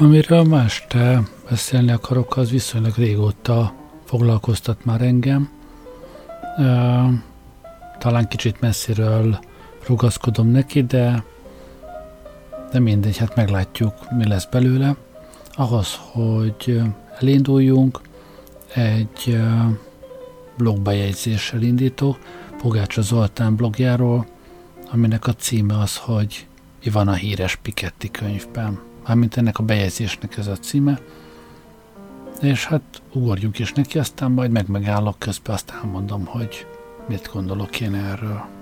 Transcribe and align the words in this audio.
Amiről 0.00 0.42
ma 0.42 0.62
este 0.62 1.22
beszélni 1.50 1.90
akarok, 1.90 2.36
az 2.36 2.50
viszonylag 2.50 2.92
régóta 2.96 3.74
foglalkoztat 4.04 4.84
már 4.84 5.00
engem. 5.00 5.50
Talán 7.98 8.28
kicsit 8.28 8.60
messziről 8.60 9.38
rugaszkodom 9.86 10.48
neki, 10.48 10.82
de, 10.82 11.24
de 12.72 12.78
mindegy, 12.78 13.16
hát 13.16 13.36
meglátjuk, 13.36 13.94
mi 14.10 14.28
lesz 14.28 14.46
belőle. 14.46 14.96
Ahhoz, 15.52 15.98
hogy 16.12 16.80
elinduljunk, 17.20 18.00
egy 18.74 19.40
blogbejegyzéssel 20.56 21.62
indítok, 21.62 22.18
Pogácsa 22.62 23.00
Zoltán 23.00 23.56
blogjáról, 23.56 24.26
aminek 24.90 25.26
a 25.26 25.34
címe 25.34 25.78
az, 25.78 25.96
hogy 25.96 26.46
mi 26.84 26.90
van 26.90 27.08
a 27.08 27.14
híres 27.14 27.56
Piketti 27.56 28.10
könyvben. 28.10 28.87
Mármint 29.08 29.36
ennek 29.36 29.58
a 29.58 29.62
bejegyzésnek 29.62 30.36
ez 30.36 30.46
a 30.46 30.56
címe. 30.56 31.00
És 32.40 32.66
hát 32.66 33.02
ugorjunk 33.12 33.58
is 33.58 33.72
neki, 33.72 33.98
aztán 33.98 34.30
majd 34.30 34.50
meg 34.50 34.68
megállok 34.68 35.18
közben, 35.18 35.54
azt 35.54 35.72
elmondom, 35.82 36.24
hogy 36.24 36.66
mit 37.08 37.30
gondolok 37.32 37.80
én 37.80 37.94
erről. 37.94 38.57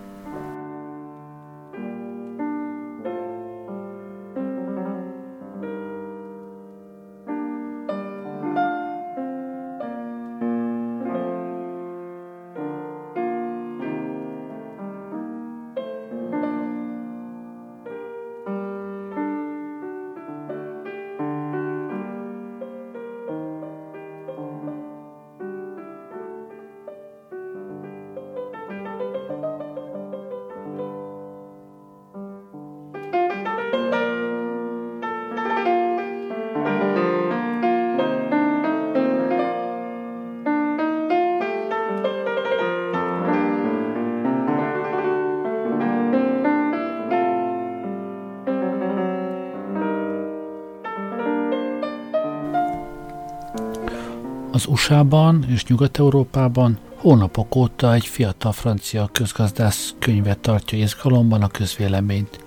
Az 54.66 54.72
USA-ban 54.72 55.44
és 55.48 55.64
Nyugat-Európában 55.64 56.78
hónapok 56.94 57.54
óta 57.54 57.94
egy 57.94 58.06
fiatal 58.06 58.52
francia 58.52 59.08
közgazdász 59.12 59.94
könyvet 59.98 60.38
tartja 60.38 60.78
izgalomban 60.78 61.42
a 61.42 61.48
közvéleményt. 61.48 62.44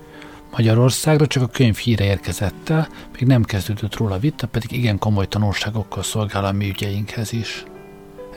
Magyarországra 0.51 1.27
csak 1.27 1.43
a 1.43 1.47
könyv 1.47 1.75
híre 1.75 2.03
érkezett 2.03 2.69
el, 2.69 2.87
még 3.13 3.21
nem 3.21 3.43
kezdődött 3.43 3.95
róla 3.95 4.19
vita, 4.19 4.47
pedig 4.47 4.71
igen 4.71 4.99
komoly 4.99 5.27
tanulságokkal 5.27 6.03
szolgál 6.03 6.45
a 6.45 6.51
mi 6.51 6.69
ügyeinkhez 6.69 7.33
is. 7.33 7.63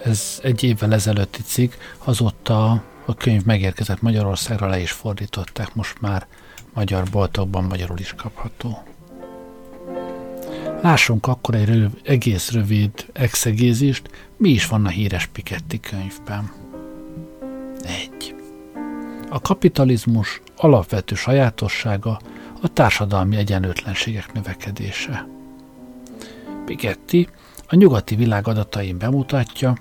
Ez 0.05 0.41
egy 0.43 0.63
évvel 0.63 0.93
ezelőtti 0.93 1.43
cikk, 1.43 1.73
azóta 2.05 2.83
a 3.07 3.15
könyv 3.15 3.45
megérkezett 3.45 4.03
Magyarországra, 4.03 4.67
le 4.67 4.81
is 4.81 4.91
fordították, 4.91 5.75
most 5.75 6.01
már 6.01 6.27
magyar 6.75 7.05
boltokban 7.11 7.65
magyarul 7.65 7.99
is 7.99 8.15
kapható. 8.15 8.92
Lássunk 10.83 11.27
akkor 11.27 11.55
egy 11.55 11.69
röv, 11.69 11.91
egész 12.05 12.51
rövid 12.51 12.91
exegézist, 13.13 14.11
mi 14.37 14.49
is 14.49 14.67
van 14.67 14.87
a 14.87 14.89
híres 14.89 15.27
Piketty 15.27 15.81
könyvben. 15.81 16.53
1. 17.83 18.35
A 19.29 19.41
kapitalizmus 19.41 20.41
alapvető 20.57 21.15
sajátossága 21.15 22.21
a 22.63 22.69
társadalmi 22.69 23.37
egyenlőtlenségek 23.37 24.33
növekedése. 24.33 25.29
Piketty 26.65 27.29
a 27.69 27.75
nyugati 27.75 28.15
világ 28.15 28.49
adatain 28.49 28.99
bemutatja, 28.99 29.77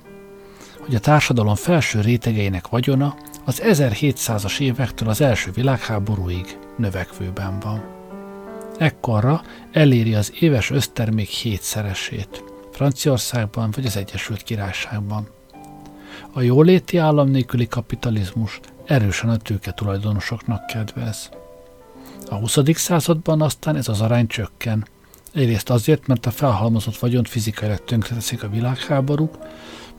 hogy 0.80 0.96
a 0.96 1.00
társadalom 1.00 1.56
felső 1.56 2.02
rétegeinek 2.02 2.68
vagyona 2.68 3.16
az 3.46 3.62
1700-as 3.66 4.60
évektől 4.60 5.10
az 5.10 5.22
első 5.22 5.52
világháborúig 5.52 6.58
növekvőben 6.78 7.60
van. 7.60 8.01
Ekkorra 8.82 9.42
eléri 9.72 10.16
az 10.16 10.34
éves 10.40 10.72
össztermék 10.72 11.30
hétszeresét, 11.30 12.44
Franciaországban 12.72 13.72
vagy 13.76 13.86
az 13.86 13.98
Egyesült 13.98 14.44
Királyságban. 14.44 15.28
A 16.34 16.42
jóléti 16.42 16.98
állam 16.98 17.30
nélküli 17.30 17.68
kapitalizmus 17.68 18.60
erősen 18.86 19.30
a 19.30 19.38
tőke 19.38 19.72
tulajdonosoknak 19.72 20.66
kedvez. 20.66 21.30
A 22.30 22.36
20. 22.36 22.58
században 22.74 23.42
aztán 23.42 23.76
ez 23.76 23.88
az 23.88 24.02
arány 24.02 24.28
csökken. 24.28 24.88
Egyrészt 25.34 25.70
azért, 25.70 26.08
mert 26.08 26.26
a 26.26 26.32
felhalmozott 26.32 26.98
vagyont 26.98 27.30
fizikailag 27.30 27.84
tönkreteszik 27.84 28.44
a 28.44 28.50
világháborúk, 28.50 29.38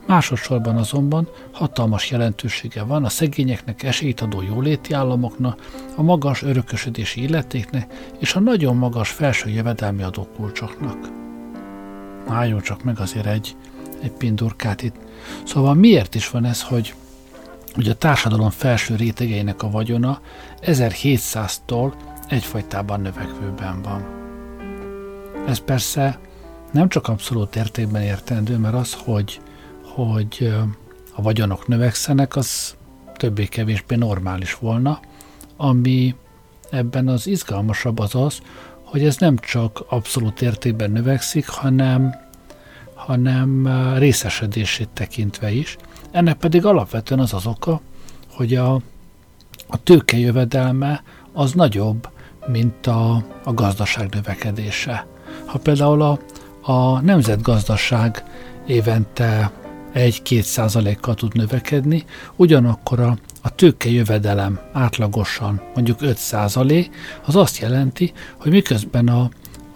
Másodszorban 0.07 0.75
azonban 0.75 1.27
hatalmas 1.51 2.11
jelentősége 2.11 2.83
van 2.83 3.03
a 3.05 3.09
szegényeknek 3.09 3.83
esélyt 3.83 4.21
adó 4.21 4.41
jóléti 4.41 4.93
államoknak, 4.93 5.81
a 5.95 6.01
magas 6.01 6.41
örökösödési 6.41 7.21
illetéknek 7.23 8.11
és 8.19 8.35
a 8.35 8.39
nagyon 8.39 8.75
magas 8.75 9.09
felső 9.09 9.49
jövedelmi 9.49 10.03
adókulcsoknak. 10.03 11.09
Álljon 12.27 12.61
csak 12.61 12.83
meg 12.83 12.99
azért 12.99 13.25
egy, 13.25 13.55
egy 14.01 14.11
pindurkát 14.11 14.81
itt. 14.81 14.95
Szóval 15.45 15.73
miért 15.73 16.15
is 16.15 16.29
van 16.29 16.45
ez, 16.45 16.63
hogy, 16.63 16.93
hogy 17.73 17.89
a 17.89 17.95
társadalom 17.95 18.49
felső 18.49 18.95
rétegeinek 18.95 19.63
a 19.63 19.69
vagyona 19.69 20.21
1700-tól 20.61 21.93
egyfajtában 22.27 23.01
növekvőben 23.01 23.81
van? 23.81 24.05
Ez 25.47 25.59
persze 25.59 26.19
nem 26.71 26.89
csak 26.89 27.07
abszolút 27.07 27.55
értékben 27.55 28.01
értendő, 28.01 28.57
mert 28.57 28.75
az, 28.75 28.93
hogy 28.93 29.41
hogy 29.93 30.53
a 31.15 31.21
vagyonok 31.21 31.67
növekszenek, 31.67 32.35
az 32.35 32.75
többé-kevésbé 33.17 33.95
normális 33.95 34.55
volna, 34.55 34.99
ami 35.57 36.15
ebben 36.69 37.07
az 37.07 37.27
izgalmasabb 37.27 37.99
az 37.99 38.15
az, 38.15 38.41
hogy 38.83 39.05
ez 39.05 39.17
nem 39.17 39.37
csak 39.37 39.85
abszolút 39.89 40.41
értékben 40.41 40.91
növekszik, 40.91 41.47
hanem, 41.47 42.15
hanem 42.93 43.69
részesedését 43.97 44.89
tekintve 44.89 45.51
is. 45.51 45.77
Ennek 46.11 46.37
pedig 46.37 46.65
alapvetően 46.65 47.19
az 47.19 47.33
az 47.33 47.45
oka, 47.45 47.81
hogy 48.31 48.55
a, 48.55 48.73
a 49.67 49.83
tőke 49.83 50.17
jövedelme 50.17 51.03
az 51.33 51.51
nagyobb, 51.51 52.09
mint 52.47 52.87
a, 52.87 53.23
a 53.43 53.53
gazdaság 53.53 54.13
növekedése. 54.13 55.05
Ha 55.45 55.57
például 55.57 56.01
a, 56.01 56.19
a 56.71 56.99
nemzetgazdaság 56.99 58.23
évente 58.65 59.51
1-2 59.95 60.41
százalékkal 60.41 61.15
tud 61.15 61.35
növekedni, 61.35 62.03
ugyanakkor 62.35 62.99
a, 62.99 63.17
a 63.41 63.55
tőke 63.55 63.89
jövedelem 63.89 64.59
átlagosan 64.71 65.61
mondjuk 65.75 66.01
5 66.01 66.17
százalék, 66.17 66.95
az 67.25 67.35
azt 67.35 67.57
jelenti, 67.57 68.13
hogy 68.37 68.51
miközben 68.51 69.07
a, 69.07 69.29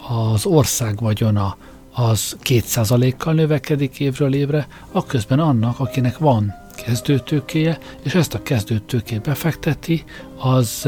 az 0.07 0.45
ország 0.45 0.99
vagyona 0.99 1.57
az 1.93 2.37
2 2.41 3.15
kal 3.17 3.33
növekedik 3.33 3.99
évről 3.99 4.33
évre, 4.33 4.67
akközben 4.91 5.39
annak, 5.39 5.79
akinek 5.79 6.17
van 6.17 6.53
kezdőtőkéje, 6.75 7.77
és 8.03 8.15
ezt 8.15 8.33
a 8.33 8.43
kezdőtőkét 8.43 9.21
befekteti, 9.21 10.03
az 10.37 10.87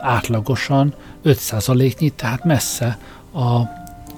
átlagosan 0.00 0.94
5%-nyi, 1.24 2.10
tehát 2.10 2.44
messze 2.44 2.98
a, 3.32 3.60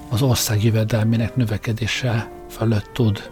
az 0.09 0.21
ország 0.21 0.63
jövedelmének 0.63 1.35
növekedése 1.35 2.29
fölött 2.49 2.89
tud 2.93 3.29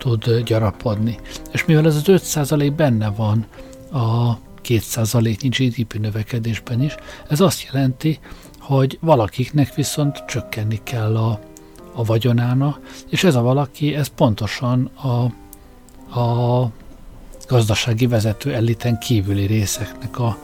tud 0.00 0.42
gyarapodni. 0.44 1.18
És 1.52 1.64
mivel 1.64 1.86
ez 1.86 1.96
az 1.96 2.02
5% 2.06 2.72
benne 2.76 3.10
van 3.10 3.46
a 3.92 4.38
2%-nyi 4.64 5.48
GDP 5.48 5.98
növekedésben 5.98 6.82
is, 6.82 6.94
ez 7.28 7.40
azt 7.40 7.62
jelenti, 7.72 8.18
hogy 8.58 8.98
valakiknek 9.00 9.74
viszont 9.74 10.24
csökkenni 10.26 10.80
kell 10.82 11.16
a, 11.16 11.40
a 11.94 12.04
vagyonána, 12.04 12.78
és 13.08 13.24
ez 13.24 13.34
a 13.34 13.42
valaki, 13.42 13.94
ez 13.94 14.06
pontosan 14.06 14.84
a, 14.84 15.08
a 16.20 16.70
gazdasági 17.48 18.06
vezető 18.06 18.54
eliten 18.54 18.98
kívüli 18.98 19.46
részeknek 19.46 20.18
a, 20.18 20.38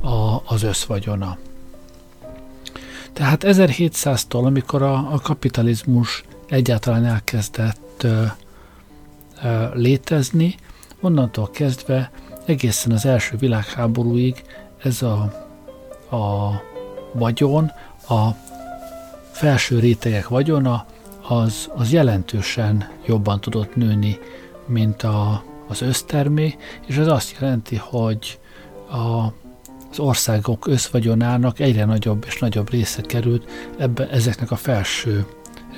a, 0.00 0.42
az 0.46 0.62
összvagyona. 0.62 1.38
Tehát 3.12 3.44
1700-tól, 3.46 4.44
amikor 4.44 4.82
a, 4.82 5.12
a 5.12 5.20
kapitalizmus 5.22 6.24
egyáltalán 6.48 7.04
elkezdett 7.04 8.06
létezni, 9.74 10.54
onnantól 11.00 11.50
kezdve 11.50 12.10
egészen 12.46 12.92
az 12.92 13.06
első 13.06 13.36
világháborúig 13.36 14.42
ez 14.82 15.02
a, 15.02 15.18
a 16.16 16.50
vagyon 17.12 17.70
a 18.08 18.28
felső 19.32 19.78
rétegek 19.78 20.28
vagyona 20.28 20.86
az, 21.28 21.70
az 21.74 21.92
jelentősen 21.92 22.88
jobban 23.06 23.40
tudott 23.40 23.76
nőni, 23.76 24.18
mint 24.66 25.02
a, 25.02 25.42
az 25.68 25.82
össztermé, 25.82 26.56
és 26.86 26.96
ez 26.96 27.06
azt 27.06 27.36
jelenti, 27.40 27.76
hogy 27.76 28.38
a, 28.90 29.32
az 29.90 29.98
országok 29.98 30.66
összvagyonának 30.66 31.58
egyre 31.60 31.84
nagyobb 31.84 32.24
és 32.26 32.38
nagyobb 32.38 32.70
része 32.70 33.02
került 33.02 33.50
ebbe, 33.78 34.08
ezeknek 34.08 34.50
a 34.50 34.56
felső 34.56 35.26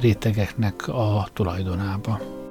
rétegeknek 0.01 0.89
a 0.89 1.29
tulajdonába. 1.33 2.42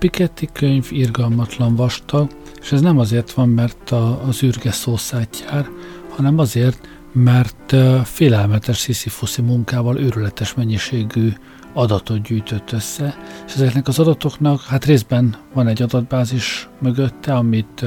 Piketty 0.00 0.46
könyv 0.52 0.86
irgalmatlan 0.90 1.76
vastag, 1.76 2.30
és 2.60 2.72
ez 2.72 2.80
nem 2.80 2.98
azért 2.98 3.32
van, 3.32 3.48
mert 3.48 3.90
a, 3.90 4.26
az 4.26 4.42
űrge 4.42 4.70
szószát 4.70 5.44
jár, 5.46 5.68
hanem 6.08 6.38
azért, 6.38 6.88
mert 7.12 7.76
félelmetes 8.04 8.76
sziszifuszi 8.76 9.42
munkával 9.42 9.98
őrületes 9.98 10.54
mennyiségű 10.54 11.32
adatot 11.72 12.22
gyűjtött 12.22 12.72
össze, 12.72 13.16
és 13.46 13.54
ezeknek 13.54 13.88
az 13.88 13.98
adatoknak 13.98 14.62
hát 14.62 14.84
részben 14.84 15.36
van 15.54 15.66
egy 15.66 15.82
adatbázis 15.82 16.68
mögötte, 16.78 17.34
amit 17.34 17.84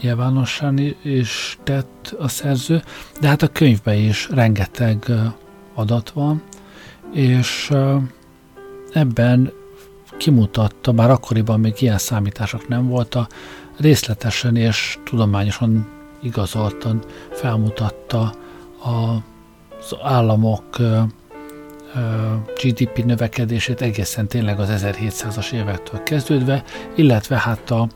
nyilvánosan 0.00 0.78
is 1.02 1.58
tett 1.62 2.14
a 2.18 2.28
szerző, 2.28 2.82
de 3.20 3.28
hát 3.28 3.42
a 3.42 3.48
könyvben 3.48 3.98
is 3.98 4.28
rengeteg 4.30 5.10
adat 5.74 6.10
van, 6.10 6.42
és 7.12 7.72
ebben 8.92 9.52
kimutatta, 10.22 10.92
bár 10.92 11.10
akkoriban 11.10 11.60
még 11.60 11.74
ilyen 11.78 11.98
számítások 11.98 12.68
nem 12.68 12.88
voltak, 12.88 13.32
részletesen 13.76 14.56
és 14.56 14.98
tudományosan 15.04 15.88
igazoltan 16.22 17.02
felmutatta 17.30 18.34
az 18.82 19.96
államok 20.02 20.64
GDP 22.62 23.04
növekedését 23.04 23.80
egészen 23.80 24.28
tényleg 24.28 24.60
az 24.60 24.68
1700-as 24.72 25.52
évektől 25.52 26.02
kezdődve, 26.02 26.62
illetve 26.94 27.38
hát 27.38 27.70
a, 27.70 27.88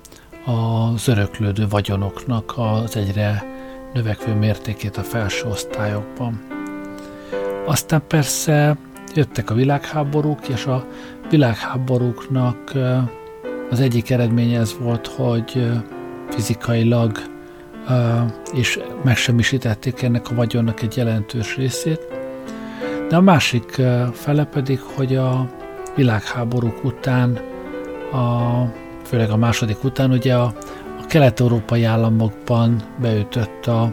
az 0.50 1.08
öröklődő 1.08 1.68
vagyonoknak 1.68 2.54
az 2.56 2.96
egyre 2.96 3.44
növekvő 3.94 4.34
mértékét 4.34 4.96
a 4.96 5.02
felső 5.02 5.48
osztályokban. 5.48 6.46
Aztán 7.66 8.02
persze 8.08 8.76
jöttek 9.14 9.50
a 9.50 9.54
világháborúk, 9.54 10.48
és 10.48 10.66
a 10.66 10.86
világháborúknak 11.30 12.72
az 13.70 13.80
egyik 13.80 14.10
eredménye 14.10 14.58
ez 14.58 14.76
volt, 14.78 15.06
hogy 15.06 15.70
fizikailag 16.30 17.18
és 18.52 18.80
megsemmisítették 19.04 20.02
ennek 20.02 20.30
a 20.30 20.34
vagyonnak 20.34 20.82
egy 20.82 20.96
jelentős 20.96 21.56
részét, 21.56 22.00
de 23.08 23.16
a 23.16 23.20
másik 23.20 23.82
fele 24.12 24.44
pedig, 24.44 24.80
hogy 24.80 25.16
a 25.16 25.48
világháborúk 25.96 26.84
után, 26.84 27.38
a, 28.12 28.62
főleg 29.04 29.30
a 29.30 29.36
második 29.36 29.84
után, 29.84 30.10
ugye 30.10 30.34
a, 30.34 30.44
a 31.02 31.06
kelet-európai 31.06 31.84
államokban 31.84 32.82
beütött 33.00 33.66
a, 33.66 33.92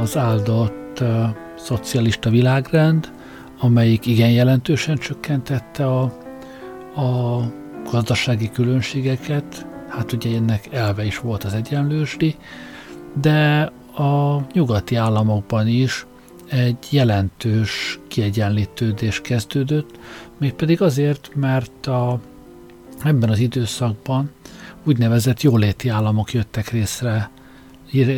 az 0.00 0.16
áldott 0.16 0.98
a 0.98 1.36
szocialista 1.56 2.30
világrend, 2.30 3.10
amelyik 3.62 4.06
igen 4.06 4.30
jelentősen 4.30 4.96
csökkentette 4.96 5.86
a, 5.86 6.02
a 7.00 7.40
gazdasági 7.90 8.50
különbségeket, 8.50 9.66
hát 9.88 10.12
ugye 10.12 10.36
ennek 10.36 10.68
elve 10.72 11.04
is 11.04 11.18
volt 11.18 11.44
az 11.44 11.54
egyenlősdi, 11.54 12.36
de 13.20 13.72
a 13.96 14.46
nyugati 14.52 14.94
államokban 14.94 15.68
is 15.68 16.06
egy 16.48 16.76
jelentős 16.90 17.98
kiegyenlítődés 18.08 19.20
kezdődött, 19.20 19.98
mégpedig 20.38 20.82
azért, 20.82 21.30
mert 21.34 21.86
a, 21.86 22.20
ebben 23.04 23.30
az 23.30 23.38
időszakban 23.38 24.30
úgynevezett 24.84 25.42
jóléti 25.42 25.88
államok 25.88 26.32
jöttek 26.32 26.68
részre, 26.68 27.30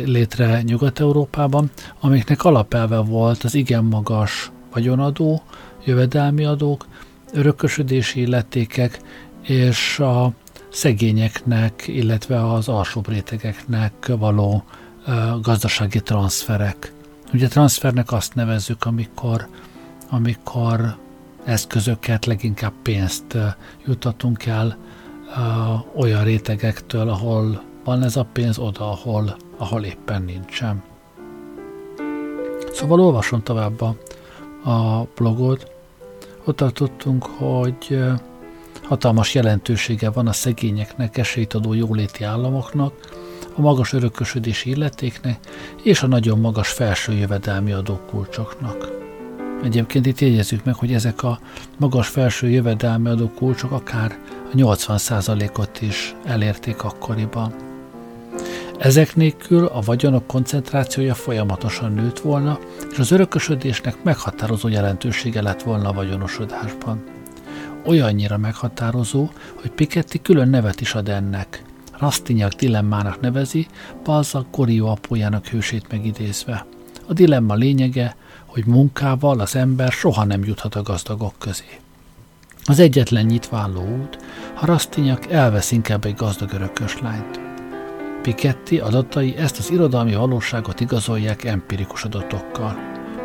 létre 0.05 0.61
Nyugat-Európában, 0.61 1.69
amiknek 1.99 2.43
alapelve 2.43 2.97
volt 2.97 3.43
az 3.43 3.55
igen 3.55 3.83
magas 3.83 4.51
vagyonadó, 4.75 5.41
jövedelmi 5.85 6.45
adók, 6.45 6.85
örökösödési 7.33 8.21
illetékek 8.21 8.99
és 9.41 9.99
a 9.99 10.31
szegényeknek, 10.69 11.83
illetve 11.87 12.51
az 12.53 12.67
alsóbb 12.67 13.09
rétegeknek 13.09 14.11
való 14.17 14.63
gazdasági 15.41 16.01
transferek. 16.01 16.93
Ugye 17.33 17.47
transfernek 17.47 18.11
azt 18.11 18.35
nevezzük, 18.35 18.85
amikor, 18.85 19.47
amikor 20.09 20.95
eszközöket, 21.43 22.25
leginkább 22.25 22.73
pénzt 22.81 23.37
jutatunk 23.85 24.45
el 24.45 24.77
olyan 25.95 26.23
rétegektől, 26.23 27.09
ahol 27.09 27.61
van 27.83 28.03
ez 28.03 28.15
a 28.15 28.27
pénz, 28.33 28.57
oda, 28.57 28.91
ahol, 28.91 29.37
ahol 29.57 29.83
éppen 29.83 30.21
nincsen. 30.21 30.83
Szóval 32.73 32.99
olvasom 32.99 33.43
tovább 33.43 33.81
a 33.81 33.95
a 34.65 35.07
blogot, 35.15 35.71
ott 36.45 36.55
tartottunk, 36.55 37.23
hogy 37.23 37.99
hatalmas 38.83 39.33
jelentősége 39.33 40.09
van 40.09 40.27
a 40.27 40.33
szegényeknek, 40.33 41.17
esélyt 41.17 41.53
adó 41.53 41.73
jóléti 41.73 42.23
államoknak, 42.23 42.93
a 43.55 43.61
magas 43.61 43.93
örökösödési 43.93 44.69
illetéknek 44.69 45.39
és 45.83 46.01
a 46.01 46.07
nagyon 46.07 46.39
magas 46.39 46.69
felső 46.69 47.13
jövedelmi 47.13 47.71
adókulcsoknak. 47.71 48.91
Egyébként 49.63 50.05
itt 50.05 50.19
jegyezzük 50.19 50.63
meg, 50.63 50.75
hogy 50.75 50.93
ezek 50.93 51.23
a 51.23 51.39
magas 51.77 52.07
felső 52.07 52.49
jövedelmi 52.49 53.09
adókulcsok 53.09 53.71
akár 53.71 54.19
a 54.53 54.55
80%-ot 54.55 55.81
is 55.81 56.15
elérték 56.23 56.83
akkoriban. 56.83 57.74
Ezek 58.79 59.15
nélkül 59.15 59.65
a 59.65 59.79
vagyonok 59.79 60.27
koncentrációja 60.27 61.13
folyamatosan 61.13 61.93
nőtt 61.93 62.19
volna, 62.19 62.59
és 62.91 62.99
az 62.99 63.11
örökösödésnek 63.11 64.03
meghatározó 64.03 64.67
jelentősége 64.67 65.41
lett 65.41 65.61
volna 65.61 65.89
a 65.89 65.93
vagyonosodásban. 65.93 67.03
Olyannyira 67.85 68.37
meghatározó, 68.37 69.29
hogy 69.61 69.71
Piketty 69.71 70.17
külön 70.21 70.49
nevet 70.49 70.81
is 70.81 70.93
ad 70.93 71.09
ennek. 71.09 71.63
Rastinyak 71.99 72.53
dilemmának 72.53 73.19
nevezi, 73.19 73.67
Balzac 74.03 74.45
Gorió 74.51 74.87
apójának 74.87 75.47
hősét 75.47 75.91
megidézve. 75.91 76.65
A 77.07 77.13
dilemma 77.13 77.53
lényege, 77.53 78.15
hogy 78.45 78.65
munkával 78.65 79.39
az 79.39 79.55
ember 79.55 79.91
soha 79.91 80.23
nem 80.23 80.43
juthat 80.43 80.75
a 80.75 80.81
gazdagok 80.81 81.33
közé. 81.37 81.79
Az 82.65 82.79
egyetlen 82.79 83.25
nyitváló 83.25 83.81
út, 83.81 84.17
ha 84.53 84.65
Rastinyak 84.65 85.31
elvesz 85.31 85.71
inkább 85.71 86.05
egy 86.05 86.15
gazdag 86.15 86.53
örökös 86.53 86.99
lányt. 87.01 87.44
Piketty 88.25 88.79
adatai 88.79 89.35
ezt 89.37 89.57
az 89.57 89.71
irodalmi 89.71 90.15
valóságot 90.15 90.79
igazolják 90.79 91.43
empirikus 91.43 92.03
adatokkal, 92.03 92.77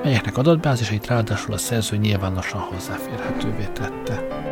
melyeknek 0.03 0.39
adatbázisait 0.39 1.07
ráadásul 1.07 1.55
a 1.55 1.59
szerző 1.59 1.97
nyilvánosan 1.97 2.61
hozzáférhetővé 2.61 3.69
tette. 3.73 4.49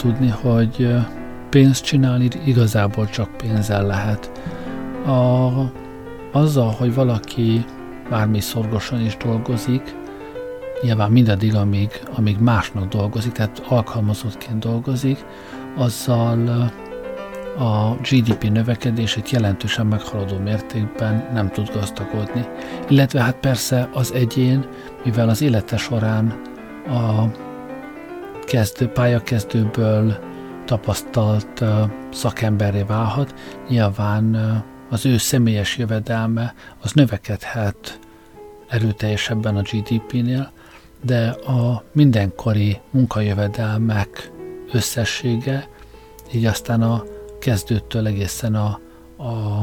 Tudni, 0.00 0.28
hogy 0.28 0.94
pénzt 1.50 1.84
csinálni 1.84 2.28
igazából 2.44 3.08
csak 3.08 3.36
pénzzel 3.36 3.86
lehet. 3.86 4.30
A, 5.06 5.50
azzal, 6.32 6.70
hogy 6.70 6.94
valaki 6.94 7.64
bármi 8.10 8.40
szorgosan 8.40 9.00
is 9.00 9.16
dolgozik, 9.16 9.96
nyilván 10.82 11.10
mindaddig, 11.10 11.54
amíg, 11.54 11.90
amíg 12.16 12.38
másnak 12.38 12.88
dolgozik, 12.88 13.32
tehát 13.32 13.62
alkalmazottként 13.68 14.58
dolgozik, 14.58 15.24
azzal 15.76 16.70
a 17.58 17.94
GDP 18.10 18.50
növekedését 18.50 19.30
jelentősen 19.30 19.86
meghaladó 19.86 20.38
mértékben 20.38 21.28
nem 21.32 21.48
tud 21.48 21.70
gazdagodni. 21.72 22.46
Illetve 22.88 23.22
hát 23.22 23.36
persze 23.36 23.88
az 23.92 24.12
egyén, 24.12 24.66
mivel 25.04 25.28
az 25.28 25.42
élete 25.42 25.76
során 25.76 26.40
a 26.88 27.24
kezdő, 28.50 28.88
pályakezdőből 28.88 30.18
tapasztalt 30.64 31.64
szakemberré 32.12 32.82
válhat, 32.82 33.34
nyilván 33.68 34.34
az 34.88 35.06
ő 35.06 35.16
személyes 35.16 35.76
jövedelme 35.76 36.54
az 36.80 36.92
növekedhet 36.92 37.98
erőteljesebben 38.68 39.56
a 39.56 39.62
GDP-nél, 39.62 40.52
de 41.04 41.28
a 41.28 41.84
mindenkori 41.92 42.80
munkajövedelmek 42.90 44.30
összessége, 44.72 45.68
így 46.32 46.44
aztán 46.44 46.82
a 46.82 47.04
kezdőtől 47.40 48.06
egészen 48.06 48.54
a, 48.54 48.80
a, 49.16 49.62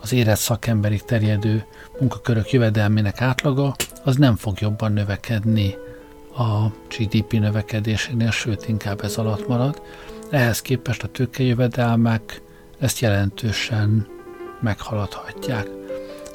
az 0.00 0.12
érett 0.12 0.36
szakemberig 0.36 1.02
terjedő 1.02 1.64
munkakörök 1.98 2.50
jövedelmének 2.50 3.20
átlaga, 3.20 3.74
az 4.04 4.16
nem 4.16 4.36
fog 4.36 4.60
jobban 4.60 4.92
növekedni 4.92 5.74
a 6.40 6.72
GDP 6.96 7.32
növekedésénél, 7.32 8.30
sőt 8.30 8.68
inkább 8.68 9.00
ez 9.04 9.16
alatt 9.16 9.48
marad. 9.48 9.82
Ehhez 10.30 10.62
képest 10.62 11.02
a 11.02 11.08
tőkejövedelmek 11.08 12.42
ezt 12.78 12.98
jelentősen 12.98 14.06
meghaladhatják. 14.60 15.68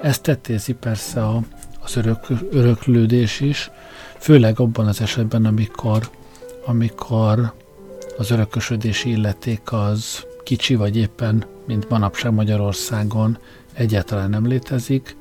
Ezt 0.02 0.22
tettézi 0.22 0.74
persze 0.74 1.26
a, 1.26 1.42
az 1.84 1.96
örök, 1.96 2.20
öröklődés 2.52 3.40
is, 3.40 3.72
főleg 4.20 4.60
abban 4.60 4.88
az 4.88 5.02
esetben, 5.02 5.46
amikor, 5.46 6.10
amikor 6.66 7.54
az 8.18 8.32
örökösödési 8.32 9.10
illeték 9.10 9.72
az 9.72 10.26
kicsi, 10.44 10.76
vagy 10.76 10.98
éppen, 10.98 11.46
mint 11.68 11.90
manapság 11.90 12.34
Magyarországon 12.34 13.38
egyáltalán 13.74 14.30
nem 14.30 14.48
létezik. 14.48 15.18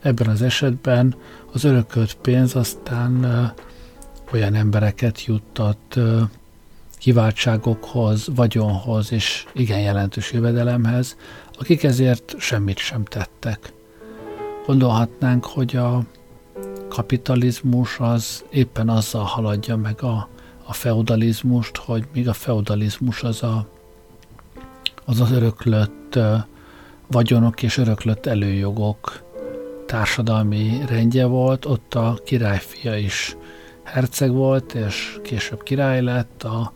Ebben 0.00 0.28
az 0.28 0.42
esetben 0.42 1.14
az 1.56 1.64
örökölt 1.64 2.14
pénz 2.14 2.56
aztán 2.56 3.24
olyan 4.32 4.54
embereket 4.54 5.24
juttat 5.24 5.98
kiváltságokhoz, 6.98 8.28
vagyonhoz 8.34 9.12
és 9.12 9.46
igen 9.52 9.80
jelentős 9.80 10.32
jövedelemhez, 10.32 11.16
akik 11.58 11.82
ezért 11.82 12.34
semmit 12.38 12.78
sem 12.78 13.04
tettek. 13.04 13.72
Gondolhatnánk, 14.66 15.44
hogy 15.44 15.76
a 15.76 16.04
kapitalizmus 16.88 17.98
az 17.98 18.44
éppen 18.50 18.88
azzal 18.88 19.24
haladja 19.24 19.76
meg 19.76 20.02
a, 20.02 20.28
a 20.64 20.72
feudalizmust, 20.72 21.76
hogy 21.76 22.06
míg 22.12 22.28
a 22.28 22.32
feudalizmus 22.32 23.22
az 23.22 23.42
a, 23.42 23.66
az, 25.04 25.20
az 25.20 25.30
öröklött 25.30 26.18
vagyonok 27.06 27.62
és 27.62 27.76
öröklött 27.76 28.26
előjogok 28.26 29.24
társadalmi 29.86 30.80
rendje 30.88 31.24
volt, 31.24 31.64
ott 31.64 31.94
a 31.94 32.18
királyfia 32.24 32.96
is 32.96 33.36
herceg 33.82 34.32
volt, 34.32 34.74
és 34.74 35.18
később 35.22 35.62
király 35.62 36.02
lett, 36.02 36.42
a 36.42 36.72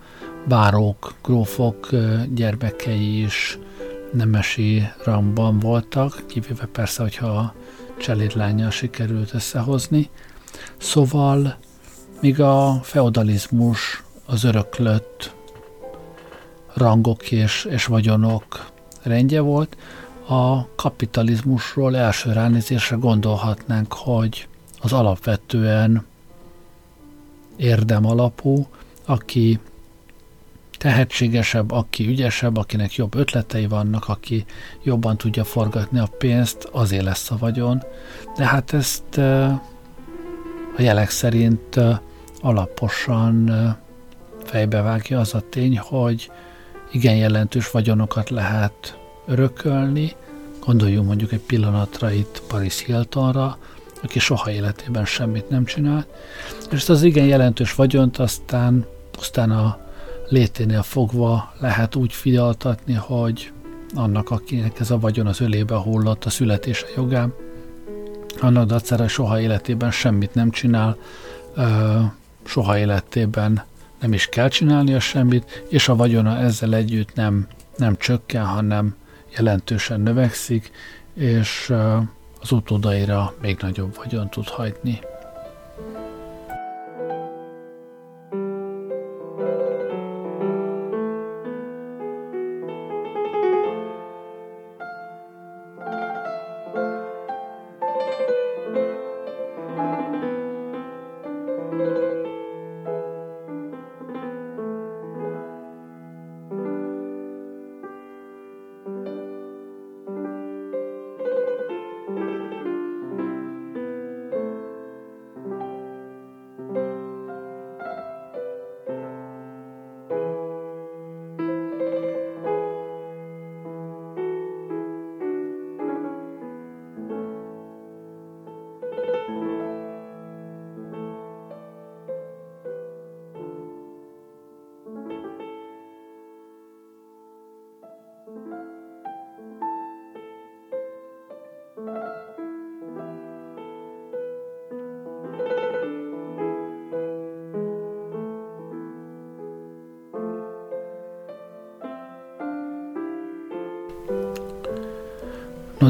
bárók, 0.48 1.14
grófok 1.22 1.88
gyermekei 2.34 3.22
is 3.22 3.58
nemesi 4.12 4.88
rangban 5.04 5.58
voltak, 5.58 6.22
kivéve 6.26 6.66
persze, 6.72 7.02
hogyha 7.02 7.26
a 7.26 7.54
cselédlánya 7.98 8.70
sikerült 8.70 9.34
összehozni. 9.34 10.08
Szóval 10.78 11.56
míg 12.20 12.40
a 12.40 12.80
feudalizmus 12.82 14.02
az 14.26 14.44
öröklött 14.44 15.34
rangok 16.74 17.30
és, 17.30 17.64
és 17.70 17.84
vagyonok 17.84 18.70
rendje 19.02 19.40
volt, 19.40 19.76
a 20.30 20.68
kapitalizmusról 20.76 21.96
első 21.96 22.32
ránézésre 22.32 22.96
gondolhatnánk, 22.96 23.92
hogy 23.92 24.48
az 24.80 24.92
alapvetően 24.92 26.06
érdem 27.56 28.06
alapú, 28.06 28.66
aki 29.06 29.58
tehetségesebb, 30.78 31.70
aki 31.70 32.06
ügyesebb, 32.06 32.56
akinek 32.56 32.94
jobb 32.94 33.14
ötletei 33.14 33.66
vannak, 33.66 34.08
aki 34.08 34.44
jobban 34.82 35.16
tudja 35.16 35.44
forgatni 35.44 35.98
a 35.98 36.08
pénzt, 36.18 36.68
azért 36.72 37.04
lesz 37.04 37.30
a 37.30 37.36
vagyon. 37.38 37.82
De 38.36 38.46
hát 38.46 38.72
ezt 38.72 39.18
a 40.76 40.82
jelek 40.82 41.10
szerint 41.10 41.80
alaposan 42.40 43.50
fejbevágja 44.44 45.20
az 45.20 45.34
a 45.34 45.42
tény, 45.50 45.78
hogy 45.78 46.30
igen 46.92 47.16
jelentős 47.16 47.70
vagyonokat 47.70 48.30
lehet 48.30 48.99
örökölni. 49.30 50.12
Gondoljunk 50.64 51.06
mondjuk 51.06 51.32
egy 51.32 51.40
pillanatra 51.40 52.10
itt 52.10 52.42
Paris 52.48 52.84
Hiltonra, 52.84 53.58
aki 54.02 54.18
soha 54.18 54.50
életében 54.50 55.04
semmit 55.04 55.50
nem 55.50 55.64
csinált, 55.64 56.06
és 56.70 56.76
ezt 56.76 56.90
az 56.90 57.02
igen 57.02 57.26
jelentős 57.26 57.74
vagyont 57.74 58.18
aztán 58.18 58.86
pusztán 59.10 59.50
a 59.50 59.78
léténél 60.28 60.82
fogva 60.82 61.52
lehet 61.58 61.94
úgy 61.94 62.12
figyaltatni, 62.12 62.94
hogy 62.94 63.52
annak, 63.94 64.30
akinek 64.30 64.80
ez 64.80 64.90
a 64.90 64.98
vagyon 64.98 65.26
az 65.26 65.40
ölébe 65.40 65.76
hullott 65.76 66.24
a 66.24 66.30
születése 66.30 66.86
jogán, 66.96 67.34
annak 68.40 68.66
dacára 68.66 69.08
soha 69.08 69.40
életében 69.40 69.90
semmit 69.90 70.34
nem 70.34 70.50
csinál, 70.50 70.96
soha 72.44 72.78
életében 72.78 73.62
nem 74.00 74.12
is 74.12 74.26
kell 74.26 74.48
csinálnia 74.48 75.00
semmit, 75.00 75.64
és 75.68 75.88
a 75.88 75.96
vagyona 75.96 76.36
ezzel 76.36 76.74
együtt 76.74 77.14
nem, 77.14 77.46
nem 77.76 77.96
csökken, 77.96 78.44
hanem 78.44 78.94
jelentősen 79.40 80.00
növekszik, 80.00 80.70
és 81.14 81.72
az 82.40 82.52
utódaira 82.52 83.34
még 83.40 83.58
nagyobb 83.60 83.96
vagyon 83.96 84.28
tud 84.28 84.48
hagyni. 84.48 85.00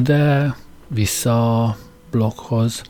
De 0.03 0.55
vissza 0.89 1.65
a 1.65 1.77
bloghoz. 2.11 2.83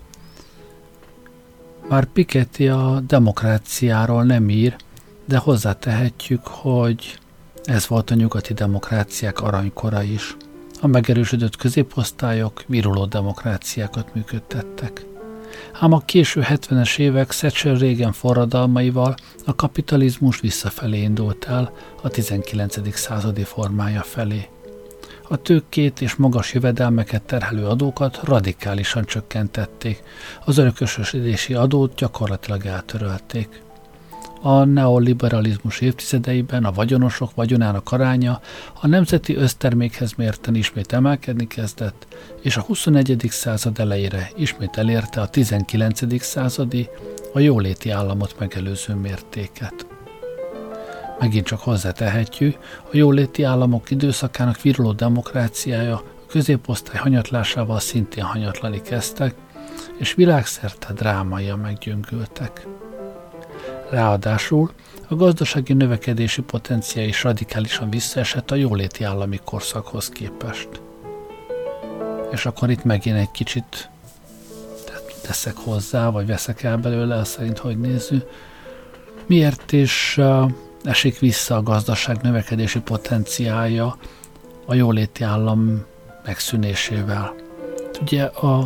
Már 1.88 2.04
Piketty 2.04 2.68
a 2.68 3.00
demokráciáról 3.06 4.22
nem 4.24 4.48
ír, 4.48 4.76
de 5.24 5.36
hozzátehetjük, 5.38 6.46
hogy 6.46 7.18
ez 7.64 7.88
volt 7.88 8.10
a 8.10 8.14
nyugati 8.14 8.52
demokráciák 8.52 9.40
aranykora 9.40 10.02
is. 10.02 10.36
A 10.80 10.86
megerősödött 10.86 11.56
középosztályok 11.56 12.64
viruló 12.66 13.04
demokráciákat 13.04 14.14
működtettek. 14.14 15.04
ám 15.80 15.92
a 15.92 16.00
késő 16.00 16.44
70-es 16.48 16.98
évek 16.98 17.28
Thatcher 17.28 17.76
régen 17.76 18.12
forradalmaival 18.12 19.14
a 19.46 19.54
kapitalizmus 19.54 20.40
visszafelé 20.40 21.02
indult 21.02 21.44
el 21.44 21.72
a 22.02 22.08
19. 22.08 22.94
századi 22.94 23.44
formája 23.44 24.02
felé. 24.02 24.48
A 25.32 25.36
tőkét 25.36 26.00
és 26.00 26.14
magas 26.14 26.54
jövedelmeket 26.54 27.22
terhelő 27.22 27.66
adókat 27.66 28.20
radikálisan 28.22 29.04
csökkentették, 29.04 30.02
az 30.44 30.58
örökösödési 30.58 31.54
adót 31.54 31.94
gyakorlatilag 31.94 32.66
eltörölték. 32.66 33.62
A 34.42 34.64
neoliberalizmus 34.64 35.80
évtizedeiben 35.80 36.64
a 36.64 36.72
vagyonosok 36.72 37.34
vagyonának 37.34 37.92
aránya 37.92 38.40
a 38.80 38.86
nemzeti 38.86 39.36
össztermékhez 39.36 40.12
mérten 40.12 40.54
ismét 40.54 40.92
emelkedni 40.92 41.46
kezdett, 41.46 42.06
és 42.42 42.56
a 42.56 42.60
21. 42.62 43.26
század 43.28 43.78
elejére 43.78 44.30
ismét 44.36 44.76
elérte 44.76 45.20
a 45.20 45.28
19. 45.28 46.22
századi, 46.22 46.88
a 47.32 47.38
jóléti 47.38 47.90
államot 47.90 48.34
megelőző 48.38 48.94
mértéket. 48.94 49.89
Megint 51.20 51.46
csak 51.46 51.60
hozzátehetjük, 51.60 52.58
a 52.82 52.96
jóléti 52.96 53.42
államok 53.42 53.90
időszakának 53.90 54.62
viruló 54.62 54.92
demokráciája 54.92 55.94
a 55.94 56.04
középosztály 56.26 56.96
hanyatlásával 56.96 57.80
szintén 57.80 58.24
hanyatlani 58.24 58.82
kezdtek, 58.82 59.34
és 59.96 60.14
világszerte 60.14 60.92
drámaia 60.92 61.56
meggyöngültek. 61.56 62.66
Ráadásul 63.90 64.70
a 65.08 65.14
gazdasági 65.14 65.72
növekedési 65.72 66.42
potenciál 66.42 67.06
is 67.06 67.22
radikálisan 67.22 67.90
visszaesett 67.90 68.50
a 68.50 68.54
jóléti 68.54 69.04
állami 69.04 69.40
korszakhoz 69.44 70.08
képest. 70.08 70.68
És 72.30 72.46
akkor 72.46 72.70
itt 72.70 72.84
megint 72.84 73.16
egy 73.16 73.30
kicsit 73.30 73.90
teszek 75.22 75.56
hozzá, 75.56 76.10
vagy 76.10 76.26
veszek 76.26 76.62
el 76.62 76.76
belőle, 76.76 77.24
szerint, 77.24 77.58
hogy 77.58 77.78
nézzük. 77.78 78.28
Miért 79.26 79.72
is 79.72 80.14
uh, 80.18 80.50
esik 80.82 81.18
vissza 81.18 81.56
a 81.56 81.62
gazdaság 81.62 82.18
növekedési 82.22 82.80
potenciálja 82.80 83.96
a 84.66 84.74
jóléti 84.74 85.24
állam 85.24 85.84
megszűnésével? 86.24 87.34
Ugye 88.00 88.24
a, 88.24 88.58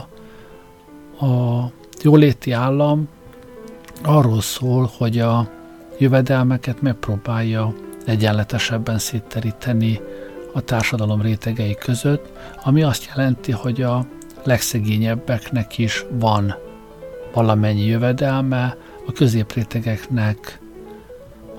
a 1.27 1.70
jóléti 2.03 2.53
állam 2.53 3.09
arról 4.03 4.40
szól, 4.40 4.90
hogy 4.98 5.18
a 5.18 5.50
jövedelmeket 5.98 6.81
megpróbálja 6.81 7.74
egyenletesebben 8.07 8.98
szétteríteni 8.98 10.00
a 10.53 10.61
társadalom 10.61 11.22
rétegei 11.22 11.74
között, 11.74 12.33
ami 12.62 12.83
azt 12.83 13.05
jelenti, 13.14 13.53
hogy 13.53 13.83
a 13.83 14.07
legszegényebbeknek 14.42 15.79
is 15.79 16.05
van 16.11 16.55
valamennyi 17.33 17.85
jövedelme, 17.85 18.77
a 19.07 19.12
középrétegeknek 19.12 20.61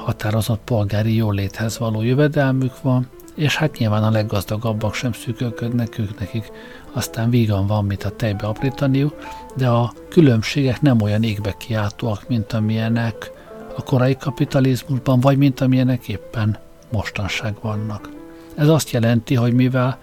határozott 0.05 0.61
polgári 0.63 1.15
jóléthez 1.15 1.77
való 1.77 2.01
jövedelmük 2.01 2.81
van, 2.81 3.07
és 3.35 3.55
hát 3.55 3.77
nyilván 3.77 4.03
a 4.03 4.09
leggazdagabbak 4.09 4.93
sem 4.93 5.13
szűkölködnek, 5.13 5.97
ők 5.97 6.19
nekik 6.19 6.51
aztán 6.91 7.29
vígan 7.29 7.67
van, 7.67 7.85
mint 7.85 8.03
a 8.03 8.09
tejbe 8.09 8.47
aprítaniuk, 8.47 9.15
de 9.55 9.67
a 9.67 9.93
különbségek 10.09 10.81
nem 10.81 11.01
olyan 11.01 11.23
égbe 11.23 11.55
kiáltóak, 11.57 12.27
mint 12.27 12.53
amilyenek 12.53 13.31
a 13.77 13.83
korai 13.83 14.17
kapitalizmusban, 14.17 15.19
vagy 15.19 15.37
mint 15.37 15.61
amilyenek 15.61 16.07
éppen 16.07 16.57
mostanság 16.91 17.55
vannak. 17.61 18.09
Ez 18.55 18.67
azt 18.67 18.89
jelenti, 18.89 19.35
hogy 19.35 19.53
mivel 19.53 19.97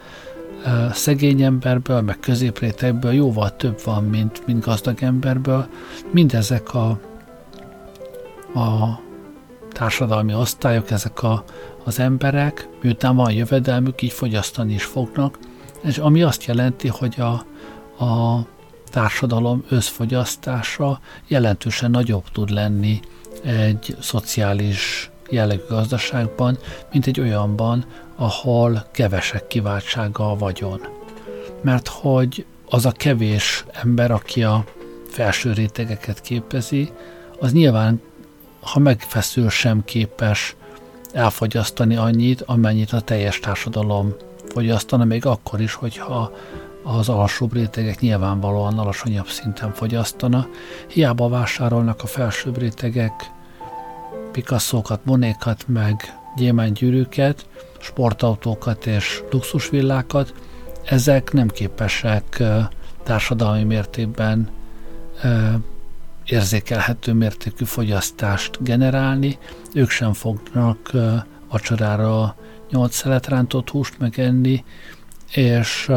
szegény 0.93 1.43
emberből, 1.43 2.01
meg 2.01 2.19
középrétegből 2.21 3.13
jóval 3.13 3.57
több 3.57 3.81
van, 3.85 4.05
mint, 4.05 4.47
mint 4.47 4.65
gazdag 4.65 5.03
emberből, 5.03 5.67
mindezek 6.11 6.75
a, 6.75 6.89
a 8.55 9.01
társadalmi 9.73 10.35
osztályok, 10.35 10.91
ezek 10.91 11.23
a, 11.23 11.45
az 11.85 11.99
emberek, 11.99 12.69
miután 12.83 13.17
van 13.17 13.33
jövedelmük, 13.33 14.03
így 14.03 14.13
fogyasztani 14.13 14.73
is 14.73 14.85
fognak, 14.85 15.39
és 15.83 15.99
ami 15.99 16.23
azt 16.23 16.45
jelenti, 16.45 16.89
hogy 16.89 17.15
a, 17.21 17.33
a 18.05 18.47
társadalom 18.91 19.65
összfogyasztása 19.69 21.01
jelentősen 21.27 21.91
nagyobb 21.91 22.25
tud 22.33 22.51
lenni 22.51 23.01
egy 23.43 23.97
szociális 24.01 25.11
jellegű 25.31 25.63
gazdaságban, 25.69 26.59
mint 26.93 27.07
egy 27.07 27.21
olyanban, 27.21 27.85
ahol 28.17 28.87
kevesek 28.93 29.47
kiváltsága 29.47 30.31
a 30.31 30.37
vagyon. 30.37 30.81
Mert 31.63 31.89
hogy 31.89 32.47
az 32.69 32.87
a 32.87 32.93
kevés 32.93 33.65
ember, 33.73 34.11
aki 34.11 34.43
a 34.43 34.65
felső 35.09 35.53
rétegeket 35.53 36.21
képezi, 36.21 36.93
az 37.41 37.53
nyilván, 37.53 38.01
ha 38.63 38.79
megfeszül, 38.79 39.49
sem 39.49 39.85
képes 39.85 40.57
elfogyasztani 41.13 41.97
annyit, 41.97 42.43
amennyit 42.43 42.93
a 42.93 43.01
teljes 43.01 43.41
társadalom 43.41 44.15
fogyasztana, 44.49 45.05
még 45.05 45.27
akkor 45.27 45.61
is, 45.61 45.75
hogyha 45.75 46.33
az 46.83 47.09
alsóbb 47.09 47.53
rétegek 47.53 48.01
nyilvánvalóan 48.01 48.79
alacsonyabb 48.79 49.29
szinten 49.29 49.73
fogyasztana. 49.73 50.47
Hiába 50.89 51.29
vásárolnak 51.29 52.03
a 52.03 52.07
felsőbb 52.07 52.59
rétegek 52.59 53.31
Picasso-kat, 54.33 55.05
Monékat, 55.05 55.65
meg 55.69 56.19
gyémánygyűrűket, 56.37 57.47
sportautókat 57.81 58.87
és 58.87 59.23
luxusvillákat, 59.31 60.35
ezek 60.85 61.33
nem 61.33 61.49
képesek 61.49 62.43
társadalmi 63.03 63.65
mértékben 63.65 64.49
érzékelhető 66.27 67.13
mértékű 67.13 67.65
fogyasztást 67.65 68.63
generálni, 68.63 69.39
ők 69.75 69.91
sem 69.91 70.13
fognak 70.13 70.91
vacsorára 71.51 72.37
8 72.71 72.95
szelet 72.95 73.27
rántott 73.27 73.71
húst 73.71 73.99
megenni, 73.99 74.65
és 75.33 75.91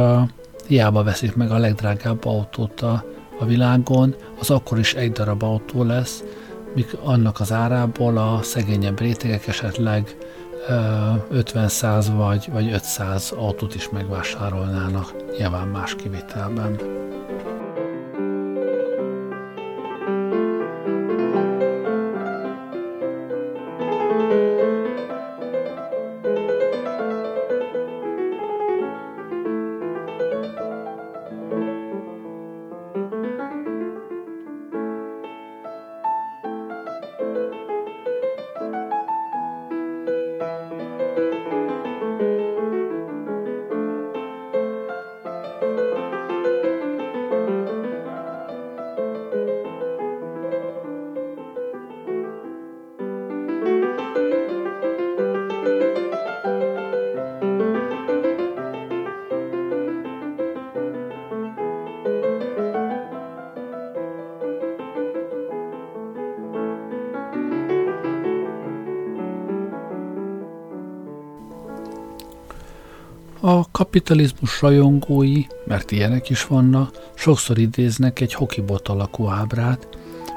hiába 0.67 1.03
veszik 1.03 1.35
meg 1.35 1.51
a 1.51 1.57
legdrágább 1.57 2.25
autót 2.25 2.81
a, 2.81 3.05
a 3.39 3.45
világon, 3.45 4.15
az 4.39 4.49
akkor 4.49 4.79
is 4.79 4.93
egy 4.93 5.11
darab 5.11 5.43
autó 5.43 5.83
lesz, 5.83 6.23
míg 6.75 6.97
annak 7.03 7.39
az 7.39 7.51
árából 7.51 8.17
a 8.17 8.39
szegényebb 8.41 8.99
rétegek 8.99 9.47
esetleg 9.47 10.15
50-100 10.69 12.05
vagy, 12.15 12.49
vagy 12.51 12.71
500 12.71 13.33
autót 13.37 13.75
is 13.75 13.89
megvásárolnának, 13.89 15.13
nyilván 15.37 15.67
más 15.67 15.95
kivitelben. 15.95 16.79
Kapitalizmus 73.75 74.61
rajongói, 74.61 75.43
mert 75.65 75.91
ilyenek 75.91 76.29
is 76.29 76.45
vannak, 76.45 77.11
sokszor 77.15 77.57
idéznek 77.57 78.19
egy 78.19 78.33
hokibot 78.33 78.87
alakú 78.87 79.27
ábrát, 79.27 79.87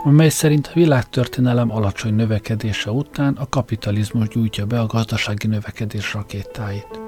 amely 0.05 0.29
szerint 0.29 0.67
a 0.67 0.71
világtörténelem 0.75 1.71
alacsony 1.71 2.15
növekedése 2.15 2.91
után 2.91 3.35
a 3.35 3.49
kapitalizmus 3.49 4.29
gyújtja 4.29 4.67
be 4.67 4.81
a 4.81 4.87
gazdasági 4.87 5.47
növekedés 5.47 6.15
rakétáit. 6.15 7.01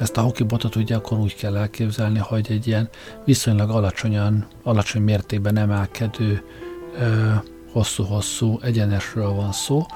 Ezt 0.00 0.16
a 0.16 0.20
hokibotot 0.20 0.76
ugye 0.76 0.96
akkor 0.96 1.18
úgy 1.18 1.34
kell 1.34 1.56
elképzelni, 1.56 2.18
hogy 2.18 2.46
egy 2.50 2.66
ilyen 2.66 2.88
viszonylag 3.24 3.70
alacsonyan, 3.70 4.46
alacsony 4.62 5.02
mértékben 5.02 5.56
emelkedő, 5.56 6.42
hosszú-hosszú 7.72 8.58
egyenesről 8.62 9.30
van 9.34 9.52
szó, 9.52 9.86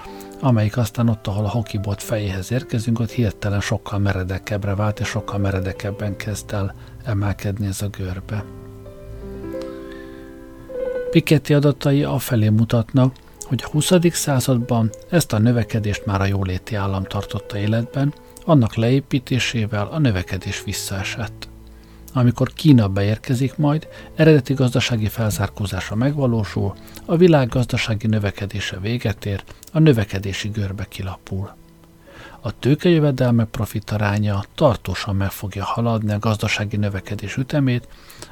amelyik 0.42 0.76
aztán 0.76 1.08
ott, 1.08 1.26
ahol 1.26 1.44
a 1.44 1.50
hokibot 1.50 2.02
fejéhez 2.02 2.52
érkezünk, 2.52 2.98
ott 3.00 3.10
hirtelen 3.10 3.60
sokkal 3.60 3.98
meredekebbre 3.98 4.74
vált, 4.74 5.00
és 5.00 5.08
sokkal 5.08 5.38
meredekebben 5.38 6.16
kezd 6.16 6.52
el 6.52 6.74
emelkedni 7.04 7.66
ez 7.66 7.82
a 7.82 7.88
görbe. 7.88 8.44
Piketty 11.10 11.54
adatai 11.54 12.02
afelé 12.02 12.48
mutatnak, 12.48 13.14
hogy 13.40 13.62
a 13.64 13.70
20. 13.70 13.92
században 14.12 14.90
ezt 15.10 15.32
a 15.32 15.38
növekedést 15.38 16.06
már 16.06 16.20
a 16.20 16.26
jóléti 16.26 16.74
állam 16.74 17.04
tartotta 17.04 17.58
életben, 17.58 18.14
annak 18.44 18.74
leépítésével 18.74 19.86
a 19.86 19.98
növekedés 19.98 20.62
visszaesett. 20.64 21.48
Amikor 22.12 22.52
Kína 22.52 22.88
beérkezik 22.88 23.56
majd, 23.56 23.88
eredeti 24.14 24.54
gazdasági 24.54 25.08
felzárkózása 25.08 25.94
megvalósul, 25.94 26.74
a 27.04 27.16
világ 27.16 27.48
gazdasági 27.48 28.06
növekedése 28.06 28.78
véget 28.78 29.26
ér, 29.26 29.44
a 29.72 29.78
növekedési 29.78 30.48
görbe 30.48 30.84
kilapul. 30.88 31.54
A 32.44 32.58
tőkejövedelmek 32.58 33.48
profit 33.48 33.90
aránya 33.90 34.44
tartósan 34.54 35.16
meg 35.16 35.30
fogja 35.30 35.64
haladni 35.64 36.12
a 36.12 36.18
gazdasági 36.18 36.76
növekedés 36.76 37.36
ütemét, 37.36 37.88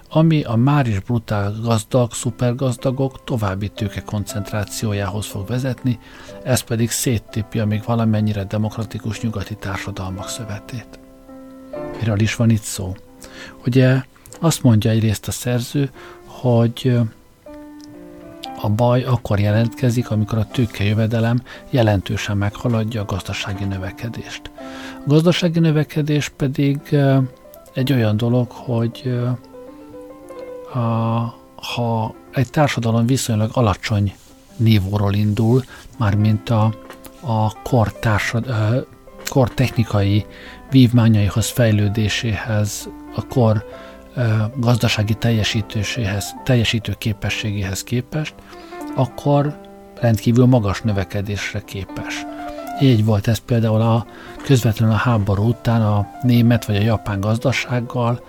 ami 0.08 0.42
a 0.42 0.56
már 0.56 0.86
is 0.86 1.00
brutál 1.00 1.54
gazdag, 1.62 2.12
szupergazdagok 2.12 3.24
további 3.24 3.68
tőke 3.68 4.02
koncentrációjához 4.02 5.26
fog 5.26 5.46
vezetni, 5.46 5.98
ez 6.42 6.60
pedig 6.60 6.90
széttépja 6.90 7.66
még 7.66 7.82
valamennyire 7.86 8.44
demokratikus 8.44 9.20
nyugati 9.20 9.54
társadalmak 9.54 10.28
szövetét. 10.28 10.98
Miről 11.98 12.20
is 12.20 12.34
van 12.36 12.50
itt 12.50 12.62
szó? 12.62 12.94
Ugye 13.66 14.02
azt 14.40 14.62
mondja 14.62 14.90
egyrészt 14.90 15.28
a 15.28 15.30
szerző, 15.30 15.90
hogy 16.24 16.98
a 18.62 18.68
baj 18.68 19.02
akkor 19.02 19.40
jelentkezik, 19.40 20.10
amikor 20.10 20.38
a 20.38 20.46
tőkejövedelem 20.46 21.42
jelentősen 21.70 22.36
meghaladja 22.36 23.00
a 23.00 23.04
gazdasági 23.04 23.64
növekedést. 23.64 24.50
A 24.94 25.08
gazdasági 25.08 25.58
növekedés 25.58 26.28
pedig 26.28 26.96
egy 27.74 27.92
olyan 27.92 28.16
dolog, 28.16 28.50
hogy 28.50 29.20
a, 30.74 30.78
ha 31.54 32.14
egy 32.32 32.50
társadalom 32.50 33.06
viszonylag 33.06 33.50
alacsony 33.52 34.14
nívóról 34.56 35.14
indul, 35.14 35.64
mármint 35.98 36.50
a, 36.50 36.74
a 37.20 37.52
kor, 37.62 37.92
társad, 37.92 38.46
kor 39.28 39.50
technikai 39.54 40.26
vívmányaihoz, 40.70 41.48
fejlődéséhez, 41.48 42.88
a 43.14 43.26
kor 43.26 43.64
gazdasági 44.56 45.14
teljesítéséhez, 45.14 46.34
teljesítő 46.44 46.94
képességéhez 46.98 47.82
képest, 47.82 48.34
akkor 48.94 49.60
rendkívül 50.00 50.46
magas 50.46 50.80
növekedésre 50.80 51.60
képes. 51.60 52.26
Így 52.80 53.04
volt 53.04 53.28
ez 53.28 53.38
például 53.38 53.80
a 53.80 54.06
közvetlenül 54.42 54.94
a 54.94 54.98
háború 54.98 55.48
után 55.48 55.82
a 55.82 56.06
német 56.22 56.64
vagy 56.64 56.76
a 56.76 56.80
japán 56.80 57.20
gazdasággal, 57.20 58.24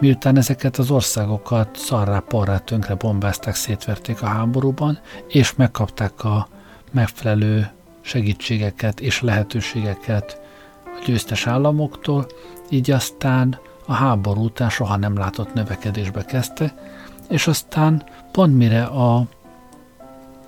miután 0.00 0.36
ezeket 0.36 0.76
az 0.76 0.90
országokat 0.90 1.68
szarrá 1.76 2.18
porrá 2.18 2.58
tönkre 2.58 2.94
bombázták, 2.94 3.54
szétverték 3.54 4.22
a 4.22 4.26
háborúban, 4.26 4.98
és 5.28 5.54
megkapták 5.54 6.24
a 6.24 6.48
megfelelő 6.90 7.70
segítségeket 8.00 9.00
és 9.00 9.20
lehetőségeket 9.20 10.40
a 10.84 11.02
győztes 11.06 11.46
államoktól, 11.46 12.26
így 12.68 12.90
aztán 12.90 13.58
a 13.92 13.94
háború 13.94 14.44
után 14.44 14.70
soha 14.70 14.96
nem 14.96 15.16
látott 15.16 15.54
növekedésbe 15.54 16.24
kezdte, 16.24 16.74
és 17.28 17.46
aztán 17.46 18.04
pont 18.30 18.56
mire 18.56 18.82
a 18.84 19.26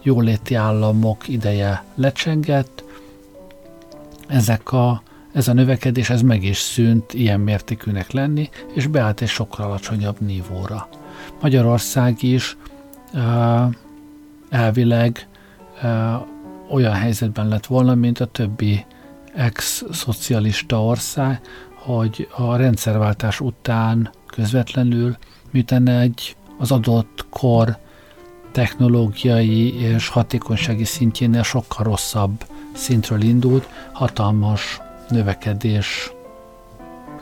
jóléti 0.03 0.55
államok 0.55 1.29
ideje 1.29 1.85
lecsengett, 1.95 2.85
ezek 4.27 4.73
a, 4.73 5.03
ez 5.33 5.49
a 5.49 5.53
növekedés 5.53 6.11
ez 6.11 6.23
meg 6.23 6.45
is 6.45 6.59
szűnt 6.59 7.15
ilyen 7.15 7.41
mértékűnek 7.41 8.11
lenni, 8.11 8.49
és 8.75 8.87
beállt 8.87 9.21
egy 9.21 9.29
sokkal 9.29 9.67
alacsonyabb 9.67 10.21
nívóra. 10.21 10.89
Magyarország 11.41 12.23
is 12.23 12.57
elvileg 14.51 15.29
olyan 16.71 16.93
helyzetben 16.93 17.49
lett 17.49 17.67
volna, 17.67 17.95
mint 17.95 18.21
a 18.21 18.27
többi 18.27 18.85
ex-szocialista 19.35 20.85
ország, 20.85 21.41
hogy 21.85 22.29
a 22.37 22.57
rendszerváltás 22.57 23.40
után 23.40 24.11
közvetlenül, 24.27 25.16
miután 25.51 25.88
egy 25.88 26.37
az 26.59 26.70
adott 26.70 27.27
kor 27.31 27.77
technológiai 28.53 29.75
és 29.81 30.09
hatékonysági 30.09 30.85
szintjénél 30.85 31.42
sokkal 31.42 31.85
rosszabb 31.85 32.44
szintről 32.73 33.23
indult, 33.23 33.68
hatalmas 33.92 34.81
növekedés 35.09 36.12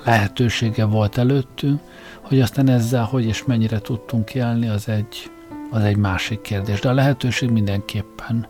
lehetősége 0.05 0.85
volt 0.85 1.19
előttünk, 1.19 1.81
hogy 2.21 2.41
aztán 2.41 2.69
ezzel 2.69 3.05
hogy 3.05 3.25
és 3.25 3.45
mennyire 3.45 3.79
tudtunk 3.79 4.35
élni, 4.35 4.69
az 4.69 4.89
egy, 4.89 5.31
az 5.71 5.83
egy 5.83 5.97
másik 5.97 6.41
kérdés. 6.41 6.81
De 6.81 6.89
a 6.89 6.93
lehetőség 6.95 7.51
mindenképpen 7.51 8.47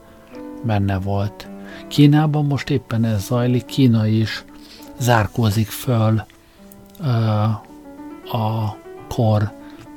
benne 0.64 0.98
volt. 0.98 1.48
Kínában 1.88 2.44
most 2.44 2.70
éppen 2.70 3.04
ez 3.04 3.24
zajlik, 3.24 3.64
Kína 3.64 4.06
is 4.06 4.44
zárkózik 5.02 5.68
föl 5.68 6.24
a 8.32 8.76
kor 9.08 9.52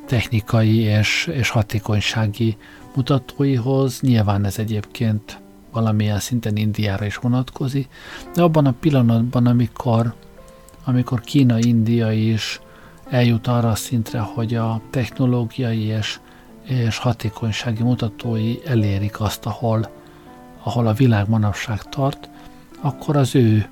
technikai 0.08 0.76
és, 0.76 1.30
és 1.34 1.50
hatékonysági 1.50 2.58
mutatóihoz. 2.96 4.02
Nyilván 4.02 4.46
ez 4.46 4.58
egyébként 4.58 5.40
valamilyen 5.72 6.20
szinten 6.20 6.56
Indiára 6.56 7.06
is 7.06 7.16
vonatkozik, 7.16 7.88
de 8.34 8.42
abban 8.42 8.66
a 8.66 8.74
pillanatban, 8.80 9.46
amikor, 9.46 10.14
amikor 10.84 11.22
Kína, 11.22 11.60
India 11.60 12.12
is 12.12 12.60
eljut 13.10 13.48
arra 13.48 13.70
a 13.70 13.76
szintre, 13.76 14.20
hogy 14.20 14.56
a 14.56 14.82
technológiai 14.90 15.84
és, 15.84 16.20
és 16.64 16.98
hatékonysági 16.98 17.84
mutatói 17.84 18.56
elérik 18.66 19.20
azt, 19.20 19.46
ahol, 19.46 19.90
ahol 20.64 20.88
a 20.88 20.94
világ 20.94 21.30
manapság 21.30 21.82
tart, 21.84 22.30
akkor 22.82 23.16
az 23.16 23.36
ő 23.36 23.70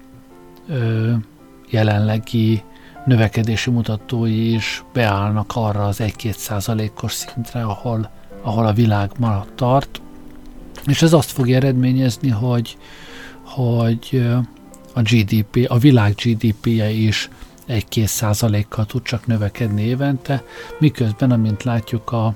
jelenlegi 1.69 2.63
növekedési 3.05 3.69
mutatói 3.69 4.53
is 4.53 4.83
beállnak 4.93 5.51
arra 5.55 5.85
az 5.85 5.97
1-2 6.03 6.31
százalékos 6.31 7.11
szintre, 7.11 7.63
ahol, 7.63 8.09
ahol 8.41 8.65
a 8.65 8.73
világ 8.73 9.11
ma 9.19 9.45
tart, 9.55 10.01
és 10.85 11.01
ez 11.01 11.13
azt 11.13 11.31
fogja 11.31 11.55
eredményezni, 11.55 12.29
hogy, 12.29 12.77
hogy 13.43 14.27
a 14.93 15.01
GDP, 15.01 15.65
a 15.69 15.77
világ 15.77 16.13
GDP-je 16.23 16.89
is 16.89 17.29
1-2 17.67 18.05
százalékkal 18.05 18.85
tud 18.85 19.01
csak 19.01 19.27
növekedni 19.27 19.81
évente, 19.81 20.43
miközben, 20.79 21.31
amint 21.31 21.63
látjuk, 21.63 22.11
a, 22.11 22.33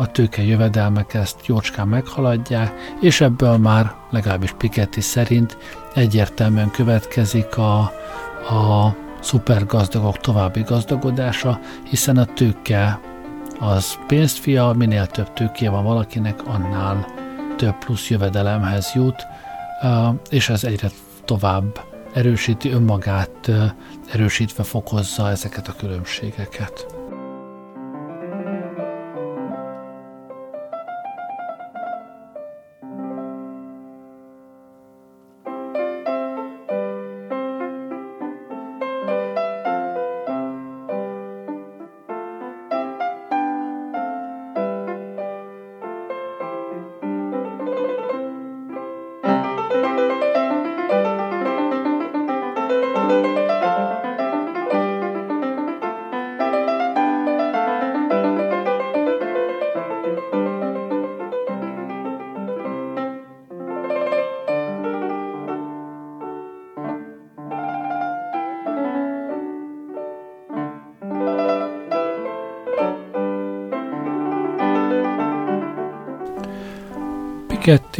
a 0.00 0.10
tőke 0.10 0.42
jövedelmek 0.42 1.14
ezt 1.14 1.46
jócskán 1.46 1.88
meghaladják, 1.88 2.72
és 3.00 3.20
ebből 3.20 3.56
már 3.56 3.94
legalábbis 4.10 4.52
Piketty 4.52 5.00
szerint 5.00 5.56
egyértelműen 5.94 6.70
következik 6.70 7.56
a, 7.56 7.78
a 8.50 8.94
szupergazdagok 9.20 10.18
további 10.18 10.62
gazdagodása, 10.62 11.60
hiszen 11.88 12.16
a 12.16 12.24
tőke 12.24 13.00
az 13.58 13.98
pénzt 14.06 14.38
fia, 14.38 14.72
minél 14.76 15.06
több 15.06 15.32
tőké 15.32 15.66
van 15.66 15.84
valakinek, 15.84 16.46
annál 16.46 17.06
több 17.56 17.78
plusz 17.78 18.10
jövedelemhez 18.10 18.92
jut, 18.94 19.26
és 20.30 20.48
ez 20.48 20.64
egyre 20.64 20.90
tovább 21.24 21.80
erősíti 22.12 22.70
önmagát, 22.70 23.50
erősítve 24.12 24.62
fokozza 24.62 25.30
ezeket 25.30 25.68
a 25.68 25.74
különbségeket. 25.78 26.99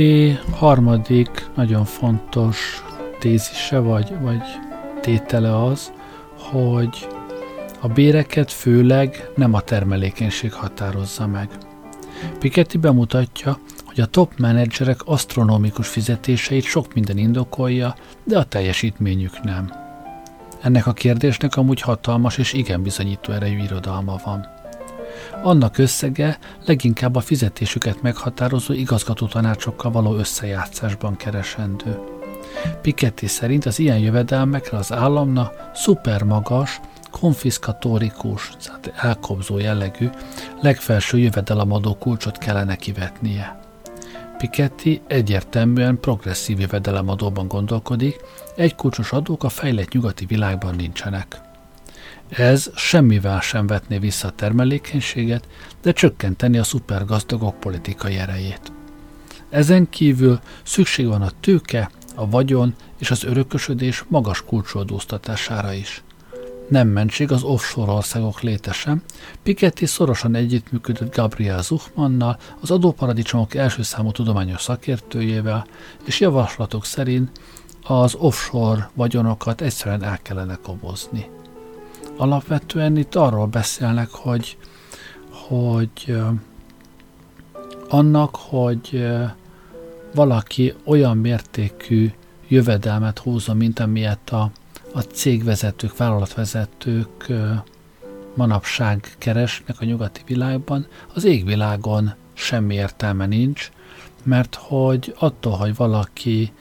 Piketty 0.00 0.38
harmadik 0.52 1.48
nagyon 1.56 1.84
fontos 1.84 2.84
tézise 3.18 3.78
vagy, 3.78 4.12
vagy 4.20 4.42
tétele 5.00 5.64
az, 5.64 5.92
hogy 6.36 7.08
a 7.80 7.88
béreket 7.88 8.52
főleg 8.52 9.30
nem 9.36 9.54
a 9.54 9.60
termelékenység 9.60 10.52
határozza 10.52 11.26
meg. 11.26 11.48
Piketty 12.38 12.78
bemutatja, 12.78 13.58
hogy 13.84 14.00
a 14.00 14.06
top 14.06 14.32
menedzserek 14.38 15.00
asztronómikus 15.04 15.88
fizetéseit 15.88 16.64
sok 16.64 16.94
minden 16.94 17.18
indokolja, 17.18 17.94
de 18.24 18.38
a 18.38 18.44
teljesítményük 18.44 19.42
nem. 19.42 19.72
Ennek 20.60 20.86
a 20.86 20.92
kérdésnek 20.92 21.56
amúgy 21.56 21.80
hatalmas 21.80 22.38
és 22.38 22.52
igen 22.52 22.82
bizonyító 22.82 23.32
erejű 23.32 23.62
irodalma 23.62 24.20
van. 24.24 24.59
Annak 25.42 25.78
összege 25.78 26.38
leginkább 26.64 27.16
a 27.16 27.20
fizetésüket 27.20 28.02
meghatározó 28.02 28.72
igazgató 28.72 29.26
tanácsokkal 29.26 29.90
való 29.90 30.14
összejátszásban 30.14 31.16
keresendő. 31.16 31.98
Piketty 32.82 33.26
szerint 33.26 33.66
az 33.66 33.78
ilyen 33.78 33.98
jövedelmekre 33.98 34.76
az 34.76 34.92
államna 34.92 35.50
szupermagas, 35.74 36.80
konfiszkatórikus, 37.10 38.52
tehát 38.64 38.92
elkobzó 38.96 39.58
jellegű, 39.58 40.08
legfelső 40.60 41.18
jövedelemadó 41.18 41.94
kulcsot 41.94 42.38
kellene 42.38 42.76
kivetnie. 42.76 43.60
Piketty 44.38 45.00
egyértelműen 45.06 46.00
progresszív 46.00 46.60
jövedelemadóban 46.60 47.48
gondolkodik, 47.48 48.16
egy 48.56 48.74
kulcsos 48.74 49.12
adók 49.12 49.44
a 49.44 49.48
fejlett 49.48 49.92
nyugati 49.92 50.24
világban 50.24 50.74
nincsenek. 50.74 51.49
Ez 52.30 52.70
semmivel 52.74 53.40
sem 53.40 53.66
vetné 53.66 53.98
vissza 53.98 54.28
a 54.28 54.30
termelékenységet, 54.30 55.48
de 55.82 55.92
csökkenteni 55.92 56.58
a 56.58 56.64
szupergazdagok 56.64 57.60
politikai 57.60 58.16
erejét. 58.16 58.72
Ezen 59.48 59.88
kívül 59.88 60.40
szükség 60.62 61.06
van 61.06 61.22
a 61.22 61.30
tőke, 61.40 61.90
a 62.14 62.28
vagyon 62.28 62.74
és 62.98 63.10
az 63.10 63.24
örökösödés 63.24 64.04
magas 64.08 64.44
kulcsodóztatására 64.44 65.72
is. 65.72 66.02
Nem 66.68 66.88
mentség 66.88 67.32
az 67.32 67.42
offshore 67.42 67.92
országok 67.92 68.40
létesem. 68.40 69.02
Piketty 69.42 69.84
szorosan 69.84 70.34
együttműködött 70.34 71.14
Gabriel 71.14 71.62
Zuchmannal, 71.62 72.38
az 72.60 72.70
adóparadicsomok 72.70 73.54
első 73.54 73.82
számú 73.82 74.10
tudományos 74.10 74.62
szakértőjével, 74.62 75.66
és 76.04 76.20
javaslatok 76.20 76.84
szerint 76.84 77.30
az 77.82 78.14
offshore 78.14 78.90
vagyonokat 78.94 79.60
egyszerűen 79.60 80.02
el 80.02 80.18
kellene 80.22 80.58
kobozni. 80.62 81.26
Alapvetően 82.20 82.96
itt 82.96 83.14
arról 83.14 83.46
beszélnek, 83.46 84.10
hogy, 84.10 84.56
hogy 85.30 86.16
annak, 87.88 88.36
hogy 88.36 89.06
valaki 90.14 90.74
olyan 90.84 91.16
mértékű 91.16 92.10
jövedelmet 92.48 93.18
húzza, 93.18 93.54
mint 93.54 93.78
amilyet 93.78 94.30
a, 94.30 94.50
a 94.94 95.00
cégvezetők, 95.00 95.96
vállalatvezetők 95.96 97.32
manapság 98.34 99.14
keresnek 99.18 99.80
a 99.80 99.84
nyugati 99.84 100.20
világban, 100.26 100.86
az 101.14 101.24
égvilágon 101.24 102.14
semmi 102.32 102.74
értelme 102.74 103.26
nincs, 103.26 103.70
mert 104.22 104.54
hogy 104.54 105.14
attól, 105.18 105.56
hogy 105.56 105.74
valaki 105.76 106.52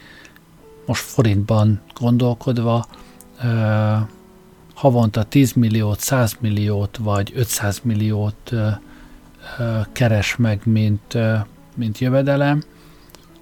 most 0.85 1.01
forintban 1.01 1.81
gondolkodva 1.99 2.85
havonta 4.79 5.23
10 5.23 5.53
milliót, 5.53 5.99
100 5.99 6.37
milliót 6.39 6.97
vagy 6.97 7.31
500 7.35 7.79
milliót 7.83 8.51
keres 9.91 10.35
meg, 10.35 10.61
mint, 10.63 11.17
mint 11.75 11.97
jövedelem, 11.97 12.63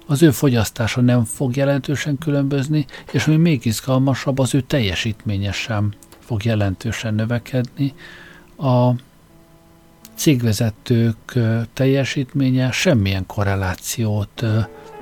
az 0.06 0.22
ő 0.22 0.30
fogyasztása 0.30 1.00
nem 1.00 1.24
fog 1.24 1.56
jelentősen 1.56 2.18
különbözni, 2.18 2.86
és 3.12 3.26
ami 3.26 3.36
még 3.36 3.64
izgalmasabb, 3.64 4.38
az 4.38 4.54
ő 4.54 4.60
teljesítménye 4.60 5.52
sem 5.52 5.92
fog 6.18 6.44
jelentősen 6.44 7.14
növekedni. 7.14 7.94
A 8.56 8.90
cégvezetők 10.14 11.38
teljesítménye 11.72 12.70
semmilyen 12.70 13.26
korrelációt 13.26 14.44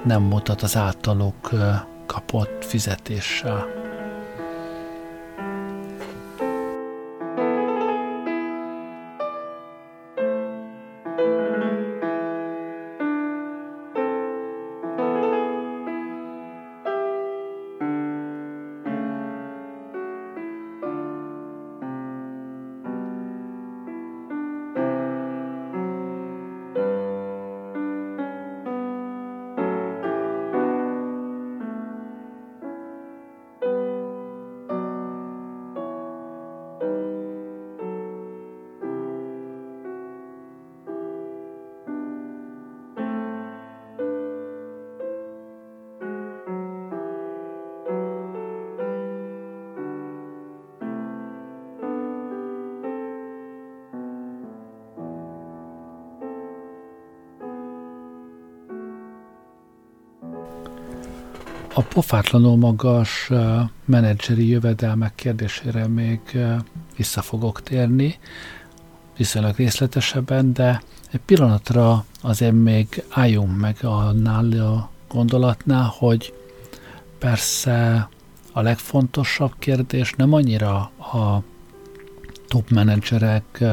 nem 0.04 0.22
mutat 0.22 0.62
az 0.62 0.76
általuk 0.76 1.50
kapott 2.06 2.64
fizetéssel. 2.64 3.75
Pofátlanul 61.96 62.56
magas 62.56 63.30
menedzseri 63.84 64.48
jövedelmek 64.48 65.14
kérdésére 65.14 65.86
még 65.86 66.20
vissza 66.96 67.22
fogok 67.22 67.62
térni, 67.62 68.18
viszonylag 69.16 69.56
részletesebben, 69.56 70.52
de 70.52 70.82
egy 71.12 71.20
pillanatra 71.20 72.04
azért 72.20 72.52
még 72.52 73.04
álljunk 73.10 73.58
meg 73.60 73.76
annál 73.82 74.52
a 74.52 74.90
gondolatnál, 75.08 75.94
hogy 75.98 76.34
persze 77.18 78.08
a 78.52 78.60
legfontosabb 78.60 79.52
kérdés 79.58 80.12
nem 80.12 80.32
annyira 80.32 80.76
a 80.98 81.42
top 82.48 82.70
menedzserek 82.70 83.64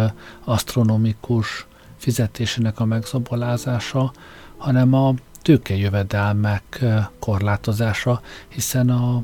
asztronomikus 0.43 1.67
fizetésének 1.97 2.79
a 2.79 2.86
megzabolázása, 2.86 4.12
hanem 4.57 4.93
a 4.93 5.13
tőkejövedelmek 5.43 6.86
korlátozása, 7.19 8.21
hiszen 8.47 8.89
a, 8.89 9.15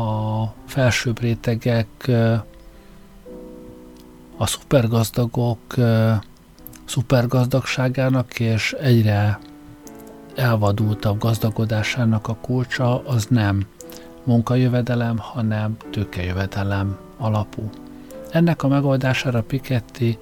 a 0.00 0.54
felsőbb 0.66 1.20
rétegek, 1.20 2.10
a 4.36 4.46
szupergazdagok 4.46 5.60
szupergazdagságának 6.84 8.40
és 8.40 8.72
egyre 8.72 9.38
elvadultabb 10.34 11.18
gazdagodásának 11.18 12.28
a 12.28 12.34
kulcsa 12.34 13.06
az 13.06 13.26
nem 13.30 13.66
munkajövedelem, 14.24 15.16
hanem 15.18 15.76
tőkejövedelem 15.90 16.98
alapú. 17.18 17.70
Ennek 18.30 18.62
a 18.62 18.68
megoldására 18.68 19.42
Piketty 19.42 20.18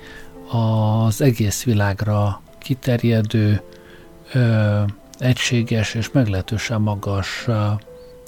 az 0.50 1.20
egész 1.20 1.64
világra 1.64 2.40
kiterjedő 2.58 3.62
ö, 4.32 4.82
egységes 5.18 5.94
és 5.94 6.10
meglehetősen 6.10 6.80
magas 6.80 7.44
ö, 7.46 7.66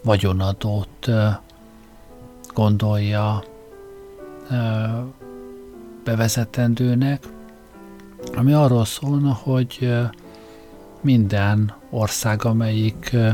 vagyonadót 0.05 1.07
ö, 1.07 1.29
gondolja 2.55 3.45
ö, 4.51 4.85
bevezetendőnek, 6.05 7.23
ami 8.35 8.53
arról 8.53 8.85
szólna, 8.85 9.33
hogy 9.33 9.79
ö, 9.81 10.03
minden 11.01 11.75
ország, 11.91 12.45
amelyik, 12.45 13.11
ö, 13.13 13.31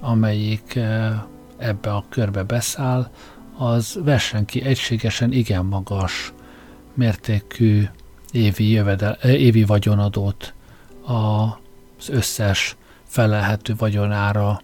amelyik 0.00 0.72
ö, 0.76 1.08
ebbe 1.56 1.92
a 1.92 2.04
körbe 2.08 2.42
beszáll, 2.42 3.10
az 3.56 3.98
vessen 4.04 4.44
ki 4.44 4.62
egységesen 4.62 5.32
igen 5.32 5.64
magas 5.64 6.32
mértékű 6.94 7.84
évi, 8.32 8.70
jövedel, 8.70 9.12
évi 9.22 9.64
vagyonadót 9.64 10.54
a 11.06 11.58
az 12.00 12.08
összes 12.08 12.76
felelhető 13.06 13.74
vagyonára 13.78 14.60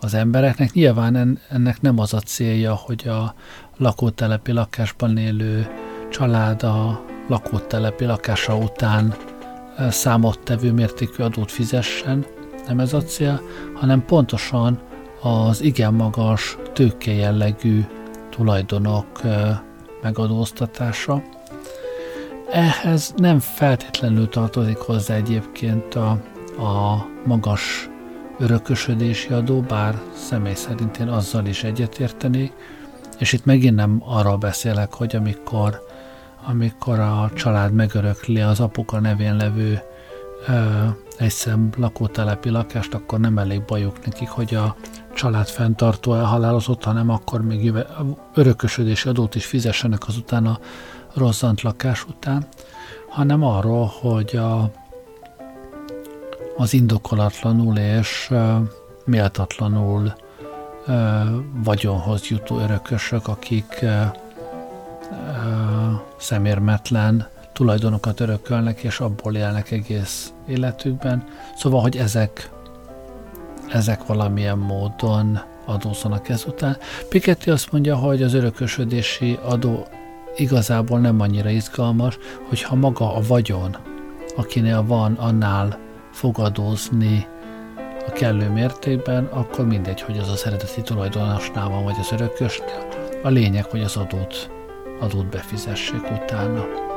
az 0.00 0.14
embereknek. 0.14 0.72
Nyilván 0.72 1.38
ennek 1.50 1.80
nem 1.80 1.98
az 1.98 2.14
a 2.14 2.20
célja, 2.20 2.74
hogy 2.74 3.08
a 3.08 3.34
lakótelepi 3.76 4.52
lakásban 4.52 5.16
élő 5.16 5.66
család 6.10 6.62
a 6.62 7.04
lakótelepi 7.28 8.04
lakása 8.04 8.56
után 8.56 9.14
számottevő 9.90 10.72
mértékű 10.72 11.22
adót 11.22 11.50
fizessen, 11.50 12.26
nem 12.66 12.80
ez 12.80 12.92
a 12.92 13.02
cél, 13.02 13.40
hanem 13.74 14.04
pontosan 14.04 14.80
az 15.22 15.60
igen 15.60 15.94
magas 15.94 16.56
tőke 16.72 17.12
jellegű 17.12 17.84
tulajdonok 18.30 19.20
megadóztatása. 20.02 21.22
Ehhez 22.52 23.14
nem 23.16 23.38
feltétlenül 23.38 24.28
tartozik 24.28 24.76
hozzá 24.76 25.14
egyébként 25.14 25.94
a, 25.94 26.10
a 26.58 27.06
magas 27.24 27.88
örökösödési 28.38 29.32
adó, 29.32 29.60
bár 29.60 30.00
személy 30.14 30.54
szerint 30.54 30.96
én 30.96 31.08
azzal 31.08 31.46
is 31.46 31.64
egyetértenék, 31.64 32.52
és 33.18 33.32
itt 33.32 33.44
megint 33.44 33.74
nem 33.74 34.02
arról 34.06 34.36
beszélek, 34.36 34.94
hogy 34.94 35.16
amikor, 35.16 35.80
amikor 36.46 36.98
a 36.98 37.30
család 37.34 37.72
megörökli 37.72 38.40
az 38.40 38.60
apuka 38.60 39.00
nevén 39.00 39.36
levő 39.36 39.80
ö, 40.48 40.84
egyszem 41.18 41.70
lakótelepi 41.76 42.50
lakást, 42.50 42.94
akkor 42.94 43.20
nem 43.20 43.38
elég 43.38 43.64
bajuk 43.64 44.04
nekik, 44.04 44.28
hogy 44.28 44.54
a 44.54 44.76
család 45.14 45.46
fenntartó 45.46 46.14
elhalálozott, 46.14 46.84
hanem 46.84 47.08
akkor 47.08 47.42
még 47.42 47.64
jöve, 47.64 47.86
örökösödési 48.34 49.08
adót 49.08 49.34
is 49.34 49.46
fizessenek 49.46 50.06
azután 50.06 50.46
a 50.46 50.58
rozzant 51.14 51.60
lakás 51.60 52.04
után, 52.04 52.46
hanem 53.08 53.42
arról, 53.42 53.92
hogy 54.00 54.36
a, 54.36 54.70
az 56.56 56.72
indokolatlanul 56.72 57.76
és 57.76 58.26
ö, 58.30 58.56
méltatlanul 59.04 60.14
ö, 60.86 61.20
vagyonhoz 61.64 62.26
jutó 62.26 62.58
örökösök, 62.58 63.28
akik 63.28 63.78
ö, 63.82 64.02
szemérmetlen 66.16 67.28
tulajdonokat 67.52 68.20
örökölnek, 68.20 68.80
és 68.82 69.00
abból 69.00 69.36
élnek 69.36 69.70
egész 69.70 70.32
életükben. 70.46 71.24
Szóval, 71.56 71.80
hogy 71.80 71.96
ezek, 71.96 72.50
ezek 73.68 74.06
valamilyen 74.06 74.58
módon 74.58 75.40
adózzanak 75.64 76.28
ezután. 76.28 76.76
Piketty 77.08 77.50
azt 77.50 77.72
mondja, 77.72 77.96
hogy 77.96 78.22
az 78.22 78.34
örökösödési 78.34 79.38
adó 79.44 79.86
igazából 80.36 80.98
nem 80.98 81.20
annyira 81.20 81.50
izgalmas, 81.50 82.18
hogyha 82.48 82.74
maga 82.74 83.14
a 83.14 83.20
vagyon, 83.26 83.76
akinél 84.36 84.82
van, 84.82 85.14
annál 85.14 85.78
fog 86.12 86.38
adózni 86.38 87.26
a 88.06 88.10
kellő 88.12 88.48
mértékben, 88.48 89.24
akkor 89.24 89.66
mindegy, 89.66 90.00
hogy 90.00 90.18
az 90.18 90.28
az 90.28 90.46
eredeti 90.46 90.82
tulajdonosnál 90.82 91.68
van, 91.68 91.84
vagy 91.84 91.96
az 92.00 92.12
örökösnél. 92.12 92.88
A 93.22 93.28
lényeg, 93.28 93.64
hogy 93.64 93.82
az 93.82 93.96
adót, 93.96 94.50
adót 95.00 95.26
befizessék 95.26 96.10
utána. 96.10 96.91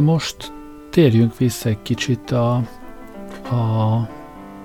De 0.00 0.06
most 0.06 0.52
térjünk 0.90 1.36
vissza 1.36 1.68
egy 1.68 1.82
kicsit 1.82 2.30
a, 2.30 2.54
a 3.50 4.08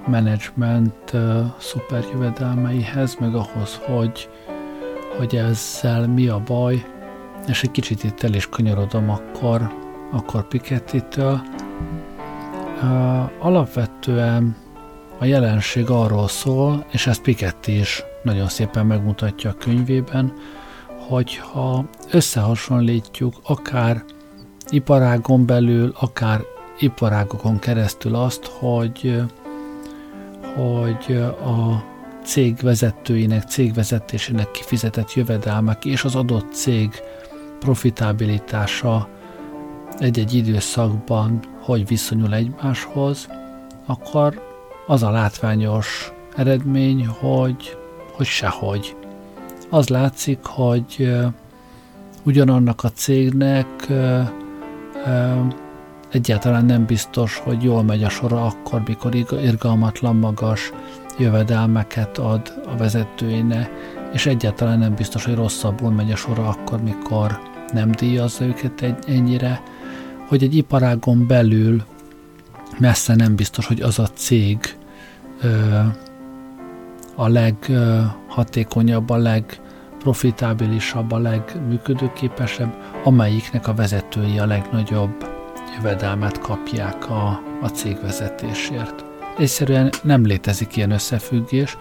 menedzsment 0.08 1.14
szuperjövedelmeihez, 1.58 3.16
meg 3.20 3.36
ahhoz, 3.36 3.76
hogy, 3.86 4.30
hogy 5.18 5.36
ezzel 5.36 6.08
mi 6.08 6.28
a 6.28 6.42
baj, 6.46 6.86
és 7.48 7.64
egy 7.64 7.72
kicsit 7.72 8.04
itt 8.04 8.24
el 8.24 8.34
is 8.34 8.50
kanyarodom 8.50 9.10
akkor, 9.10 9.74
akkor 10.12 10.48
Piketty-től. 10.48 11.42
Alapvetően 13.40 14.56
a 15.20 15.26
jelenség 15.26 15.90
arról 15.90 16.28
szól, 16.28 16.86
és 16.92 17.08
ezt 17.08 17.22
Piketty 17.22 17.68
is 17.80 18.04
nagyon 18.24 18.48
szépen 18.48 18.86
megmutatja 18.86 19.50
a 19.50 19.58
könyvében, 19.58 20.34
hogyha 21.08 21.86
összehasonlítjuk 22.12 23.34
akár 23.44 24.04
iparágon 24.70 25.46
belül, 25.46 25.94
akár 26.00 26.42
iparágokon 26.80 27.60
keresztül 27.60 28.16
azt, 28.16 28.46
hogy, 28.46 29.22
hogy 30.56 31.16
a 31.46 31.84
cég 32.24 32.58
vezetőinek, 32.62 33.44
cégvezetésének 33.44 34.52
kifizetett 34.52 35.14
jövedelmek 35.14 35.86
és 35.86 36.04
az 36.04 36.16
adott 36.16 36.54
cég 36.54 36.90
profitabilitása 37.60 39.08
egy-egy 39.98 40.34
időszakban 40.34 41.40
hogy 41.66 41.88
viszonyul 41.88 42.34
egymáshoz, 42.34 43.28
akkor 43.86 44.42
az 44.88 45.04
a 45.04 45.10
látványos 45.10 46.12
eredmény, 46.36 47.06
hogy, 47.06 47.78
hogy 48.12 48.26
sehogy. 48.26 48.96
Az 49.70 49.88
látszik, 49.88 50.40
hogy 50.44 51.16
ugyanannak 52.24 52.84
a 52.84 52.90
cégnek 52.90 53.88
egyáltalán 56.12 56.66
nem 56.66 56.86
biztos, 56.86 57.38
hogy 57.38 57.64
jól 57.64 57.84
megy 57.84 58.04
a 58.04 58.10
sora 58.10 58.46
akkor, 58.46 58.84
mikor 58.88 59.16
irgalmatlan 59.32 60.16
magas 60.16 60.72
jövedelmeket 61.18 62.18
ad 62.18 62.62
a 62.66 62.78
vezetőinek, 62.78 63.70
és 64.14 64.26
egyáltalán 64.26 64.80
nem 64.80 64.96
biztos, 64.96 65.26
hogy 65.26 65.36
rosszabbul 65.36 65.92
megy 65.92 66.12
a 66.12 66.16
sora 66.16 66.48
akkor, 66.48 66.82
mikor 66.82 67.40
nem 67.74 67.92
díjazza 67.92 68.46
őket 68.46 68.82
egy, 68.82 68.98
ennyire, 69.08 69.62
hogy 70.28 70.44
egy 70.44 70.56
iparágon 70.56 71.28
belül 71.28 71.84
messze 72.80 73.16
nem 73.16 73.36
biztos, 73.36 73.66
hogy 73.66 73.82
az 73.82 74.00
a 74.00 74.08
cég 74.08 74.78
ö, 75.42 75.80
a 77.16 77.28
leghatékonyabb, 77.28 79.10
a 79.10 79.18
leg 79.18 79.60
legprofitábilisabb, 80.06 81.12
a 81.12 81.18
legműködőképesebb, 81.18 82.76
amelyiknek 83.06 83.68
a 83.68 83.74
vezetői 83.74 84.40
a 84.40 84.46
legnagyobb 84.46 85.26
jövedelmet 85.76 86.40
kapják 86.40 87.10
a, 87.10 87.42
a 87.62 87.68
cég 87.68 88.02
vezetésért. 88.02 89.06
Egyszerűen 89.38 89.90
nem 90.04 90.26
létezik 90.26 90.76
ilyen 90.76 90.92
összefüggés, 90.92 91.78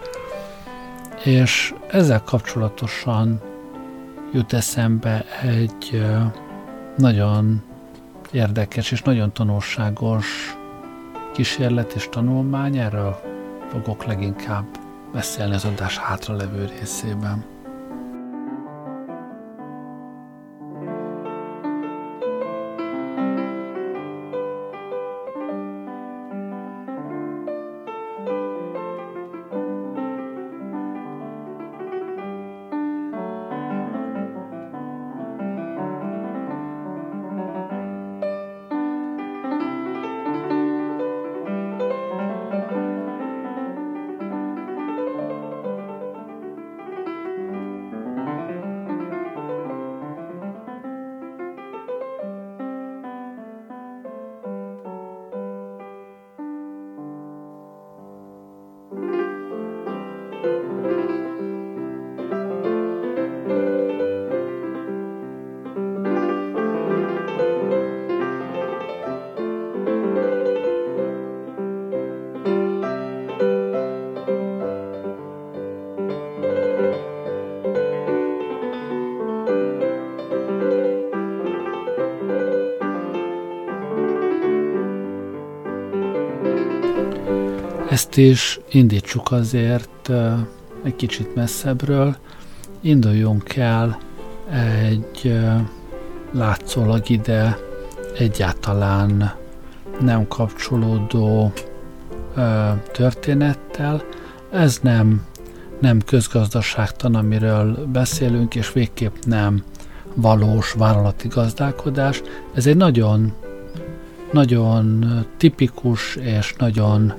és 1.23 1.73
ezzel 1.87 2.23
kapcsolatosan 2.23 3.41
jut 4.33 4.53
eszembe 4.53 5.25
egy 5.41 6.05
nagyon 6.97 7.63
érdekes 8.31 8.91
és 8.91 9.01
nagyon 9.01 9.33
tanulságos 9.33 10.57
kísérlet 11.33 11.93
és 11.93 12.07
tanulmány, 12.09 12.77
erről 12.77 13.15
fogok 13.69 14.05
leginkább 14.05 14.65
beszélni 15.13 15.53
az 15.53 15.65
adás 15.65 15.97
hátralevő 15.97 16.69
részében. 16.79 17.54
Ezt 88.15 88.23
is 88.27 88.59
indítsuk 88.69 89.31
azért 89.31 90.11
egy 90.83 90.95
kicsit 90.95 91.35
messzebbről, 91.35 92.15
induljunk 92.81 93.55
el 93.55 93.97
egy 94.51 95.39
látszólag 96.31 97.09
ide 97.09 97.57
egyáltalán 98.17 99.33
nem 100.01 100.27
kapcsolódó 100.27 101.53
történettel. 102.91 104.03
Ez 104.51 104.79
nem, 104.81 105.25
nem 105.79 106.01
közgazdaságtan, 106.05 107.15
amiről 107.15 107.85
beszélünk, 107.91 108.55
és 108.55 108.73
végképp 108.73 109.15
nem 109.25 109.63
valós 110.13 110.71
vállalati 110.71 111.27
gazdálkodás. 111.27 112.21
Ez 112.53 112.67
egy 112.67 112.77
nagyon, 112.77 113.33
nagyon 114.31 115.05
tipikus 115.37 116.15
és 116.15 116.53
nagyon 116.57 117.13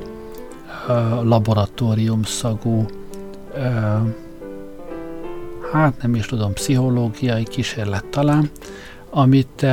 laboratóriumszagú 1.23 2.87
hát 5.73 6.03
nem 6.03 6.15
is 6.15 6.27
tudom, 6.27 6.53
pszichológiai 6.53 7.43
kísérlet 7.43 8.05
talán, 8.05 8.51
amit 9.11 9.67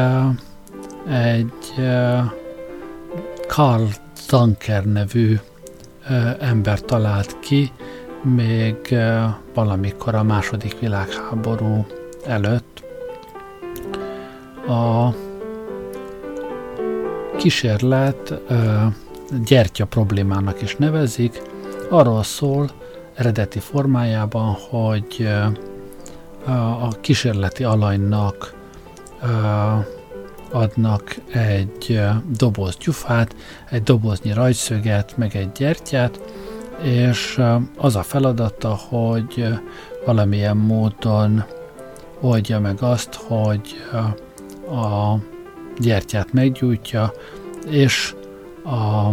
egy 1.10 1.84
Karl 3.48 3.86
Tanker 4.28 4.86
nevű 4.86 5.40
ember 6.40 6.82
talált 6.82 7.40
ki, 7.40 7.72
még 8.22 8.96
valamikor 9.54 10.16
a 10.16 10.24
második 10.24 10.80
világháború 10.80 11.86
előtt. 12.26 12.84
A 14.68 15.10
kísérlet 17.38 18.34
gyertya 19.46 19.86
problémának 19.86 20.62
is 20.62 20.76
nevezik, 20.76 21.42
arról 21.90 22.24
szól 22.24 22.70
eredeti 23.14 23.60
formájában, 23.60 24.56
hogy 24.70 25.28
a 26.80 26.88
kísérleti 26.88 27.64
alanynak 27.64 28.54
adnak 30.52 31.16
egy 31.32 32.00
doboz 32.38 32.78
gyufát, 32.78 33.36
egy 33.70 33.84
doboznyi 33.84 34.34
rajszöget, 34.34 35.18
meg 35.18 35.36
egy 35.36 35.52
gyertyát, 35.52 36.20
és 36.82 37.42
az 37.78 37.96
a 37.96 38.04
feladata, 38.04 38.80
hogy 38.90 39.48
valamilyen 40.06 40.58
módon 40.58 41.44
oldja 42.20 42.60
meg 42.60 42.82
azt, 42.82 43.14
hogy 43.14 43.76
a 44.70 45.16
gyertyát 45.80 46.34
meggyújtja, 46.34 47.14
és 47.70 48.16
a, 48.64 49.08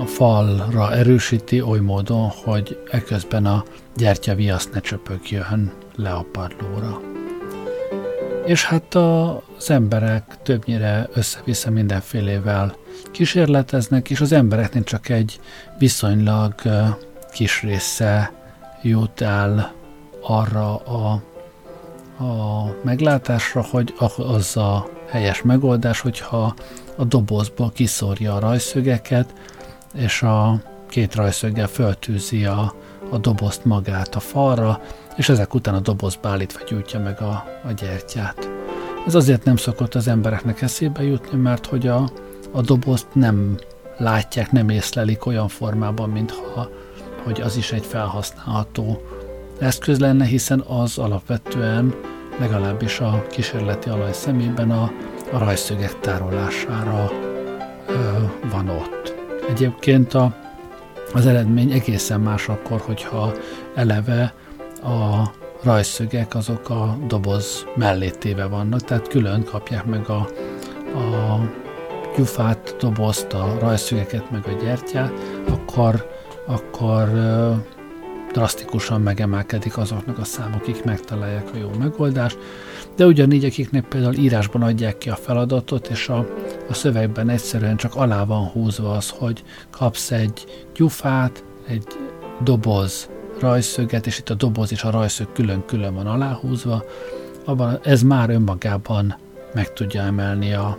a 0.00 0.06
falra 0.06 0.92
erősíti 0.92 1.60
oly 1.60 1.80
módon, 1.80 2.28
hogy 2.44 2.82
eközben 2.90 3.46
a 3.46 3.64
gyertyaviasz 3.96 4.68
ne 4.72 4.80
csöpögjön 4.80 5.72
le 5.94 6.10
a 6.10 6.26
padlóra. 6.32 7.00
És 8.44 8.64
hát 8.64 8.94
az 8.94 9.70
emberek 9.70 10.36
többnyire 10.42 11.08
össze-vissza 11.12 11.70
mindenfélével 11.70 12.76
kísérleteznek, 13.10 14.10
és 14.10 14.20
az 14.20 14.32
embereknél 14.32 14.84
csak 14.84 15.08
egy 15.08 15.40
viszonylag 15.78 16.54
kis 17.32 17.62
része 17.62 18.32
jut 18.82 19.20
el 19.20 19.72
arra 20.22 20.76
a, 20.76 21.22
a 22.24 22.64
meglátásra, 22.84 23.64
hogy 23.70 23.94
az 24.16 24.56
a 24.56 24.88
helyes 25.10 25.42
megoldás, 25.42 26.00
hogyha 26.00 26.54
a 26.96 27.04
dobozból 27.04 27.70
kiszórja 27.74 28.34
a 28.34 28.38
rajszögeket, 28.38 29.32
és 29.94 30.22
a 30.22 30.60
két 30.88 31.14
rajszöggel 31.14 31.66
föltűzi 31.66 32.44
a, 32.44 32.74
a 33.10 33.18
dobozt 33.18 33.64
magát 33.64 34.14
a 34.14 34.20
falra, 34.20 34.80
és 35.16 35.28
ezek 35.28 35.54
után 35.54 35.74
a 35.74 35.80
dobozba 35.80 36.28
állítva 36.28 36.60
gyújtja 36.68 37.00
meg 37.00 37.20
a, 37.20 37.44
a 37.64 37.72
gyertyát. 37.72 38.48
Ez 39.06 39.14
azért 39.14 39.44
nem 39.44 39.56
szokott 39.56 39.94
az 39.94 40.08
embereknek 40.08 40.62
eszébe 40.62 41.02
jutni, 41.02 41.38
mert 41.38 41.66
hogy 41.66 41.86
a, 41.86 42.10
a 42.52 42.60
dobozt 42.60 43.06
nem 43.12 43.58
látják, 43.98 44.52
nem 44.52 44.68
észlelik 44.68 45.26
olyan 45.26 45.48
formában, 45.48 46.10
mintha 46.10 46.68
hogy 47.24 47.40
az 47.40 47.56
is 47.56 47.72
egy 47.72 47.84
felhasználható 47.84 49.02
eszköz 49.58 49.98
lenne, 49.98 50.24
hiszen 50.24 50.60
az 50.60 50.98
alapvetően 50.98 51.94
legalábbis 52.38 53.00
a 53.00 53.26
kísérleti 53.30 53.88
alaj 53.88 54.12
szemében 54.12 54.70
a, 54.70 54.92
a 55.32 55.38
rajszögek 55.38 56.00
tárolására 56.00 57.10
van 58.50 58.68
ott. 58.68 59.14
Egyébként 59.48 60.14
a, 60.14 60.36
az 61.12 61.26
eredmény 61.26 61.70
egészen 61.70 62.20
más 62.20 62.48
akkor, 62.48 62.80
hogyha 62.80 63.32
eleve 63.74 64.34
a 64.82 65.30
rajszögek 65.62 66.34
azok 66.34 66.70
a 66.70 66.96
doboz 67.06 67.66
mellé 67.76 68.10
téve 68.10 68.44
vannak, 68.44 68.80
tehát 68.80 69.08
külön 69.08 69.44
kapják 69.44 69.84
meg 69.84 70.08
a, 70.08 70.28
a 70.94 71.40
gyufát, 72.16 72.76
dobozt, 72.80 73.32
a 73.32 73.56
rajszögeket, 73.60 74.30
meg 74.30 74.46
a 74.46 74.62
gyertyát, 74.62 75.12
akkor, 75.48 76.10
akkor 76.46 77.08
drasztikusan 78.32 79.00
megemelkedik 79.00 79.78
azoknak 79.78 80.18
a 80.18 80.24
számok, 80.24 80.60
akik 80.60 80.84
megtalálják 80.84 81.48
a 81.54 81.56
jó 81.56 81.70
megoldást, 81.78 82.38
de 82.96 83.06
ugyanígy, 83.06 83.44
akiknek 83.44 83.84
például 83.88 84.14
írásban 84.14 84.62
adják 84.62 84.98
ki 84.98 85.10
a 85.10 85.14
feladatot, 85.16 85.88
és 85.88 86.08
a, 86.08 86.26
a 86.68 86.74
szövegben 86.74 87.28
egyszerűen 87.28 87.76
csak 87.76 87.94
alá 87.94 88.24
van 88.24 88.44
húzva 88.44 88.90
az, 88.90 89.10
hogy 89.10 89.42
kapsz 89.70 90.10
egy 90.10 90.66
gyufát, 90.74 91.44
egy 91.68 91.84
doboz 92.42 93.08
rajszöget, 93.40 94.06
és 94.06 94.18
itt 94.18 94.30
a 94.30 94.34
doboz 94.34 94.72
és 94.72 94.82
a 94.82 94.90
rajszög 94.90 95.32
külön-külön 95.32 95.94
van 95.94 96.06
aláhúzva, 96.06 96.84
abban 97.44 97.78
ez 97.82 98.02
már 98.02 98.30
önmagában 98.30 99.16
meg 99.54 99.72
tudja 99.72 100.02
emelni 100.02 100.52
a, 100.52 100.78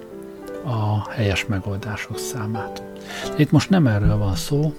a 0.65 1.09
helyes 1.09 1.45
megoldások 1.45 2.17
számát. 2.17 2.83
Itt 3.37 3.51
most 3.51 3.69
nem 3.69 3.87
erről 3.87 4.17
van 4.17 4.35
szó, 4.35 4.73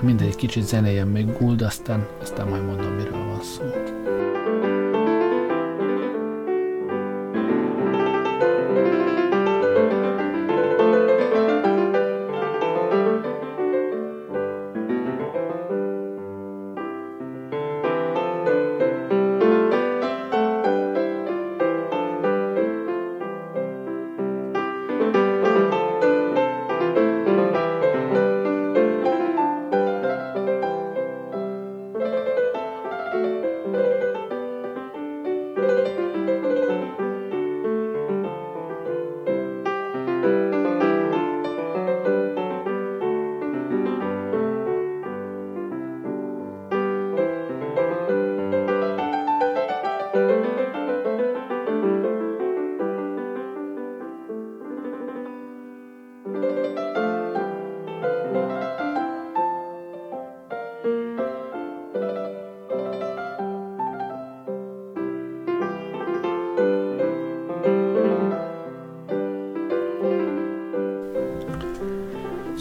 mindegy 0.00 0.36
kicsit 0.36 0.66
zenéjen 0.66 1.06
még 1.06 1.38
guld, 1.38 1.62
aztán, 1.62 2.06
aztán 2.22 2.48
majd 2.48 2.66
mondom, 2.66 2.92
miről 2.92 3.26
van 3.26 3.42
szó. 3.42 3.64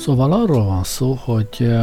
Szóval 0.09 0.31
arról 0.31 0.65
van 0.65 0.83
szó, 0.83 1.13
hogy 1.13 1.75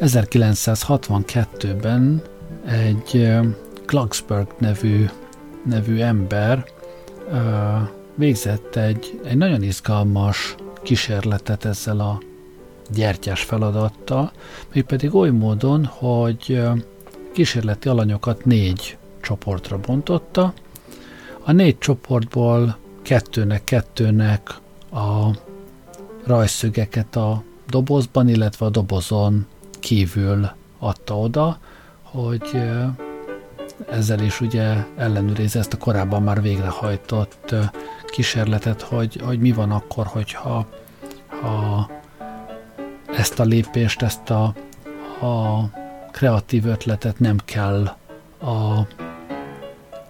1962-ben 0.00 2.22
egy 2.66 3.28
Klagsberg 3.86 4.54
nevű, 4.58 5.04
nevű 5.64 6.00
ember 6.00 6.64
végzett 8.14 8.76
egy, 8.76 9.20
egy 9.24 9.36
nagyon 9.36 9.62
izgalmas 9.62 10.54
kísérletet 10.82 11.64
ezzel 11.64 12.00
a 12.00 12.20
gyertyás 12.94 13.42
feladattal, 13.42 14.32
még 14.72 14.84
pedig 14.84 15.14
oly 15.14 15.30
módon, 15.30 15.84
hogy 15.84 16.62
kísérleti 17.32 17.88
alanyokat 17.88 18.44
négy 18.44 18.96
csoportra 19.20 19.78
bontotta. 19.78 20.52
A 21.44 21.52
négy 21.52 21.78
csoportból 21.78 22.76
kettőnek-kettőnek 23.02 24.50
a 24.50 24.67
rajszögeket 26.28 27.16
a 27.16 27.42
dobozban, 27.68 28.28
illetve 28.28 28.66
a 28.66 28.70
dobozon 28.70 29.46
kívül 29.80 30.50
adta 30.78 31.18
oda, 31.18 31.58
hogy 32.02 32.62
ezzel 33.90 34.20
is 34.20 34.40
ugye 34.40 34.84
ellenőriz 34.96 35.56
ezt 35.56 35.72
a 35.72 35.76
korábban 35.76 36.22
már 36.22 36.42
végrehajtott 36.42 37.54
kísérletet, 38.04 38.82
hogy, 38.82 39.20
hogy 39.24 39.38
mi 39.38 39.52
van 39.52 39.70
akkor, 39.70 40.06
hogyha 40.06 40.66
ha 41.42 41.90
ezt 43.16 43.40
a 43.40 43.44
lépést, 43.44 44.02
ezt 44.02 44.30
a, 44.30 44.44
a 45.26 45.64
kreatív 46.10 46.66
ötletet 46.66 47.18
nem 47.18 47.36
kell 47.44 47.96
a, 48.38 48.86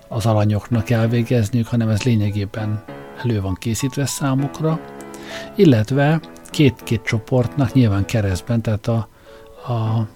az 0.09 0.27
alanyoknak 0.27 0.91
elvégezniük, 0.91 1.67
hanem 1.67 1.89
ez 1.89 2.03
lényegében 2.03 2.85
elő 3.23 3.41
van 3.41 3.55
készítve 3.55 4.07
számukra, 4.07 4.81
illetve 5.55 6.21
két-két 6.51 7.03
csoportnak 7.03 7.73
nyilván 7.73 8.05
keresztben, 8.05 8.63
tehát 8.63 8.87
a, 8.87 9.09
a 9.73 10.07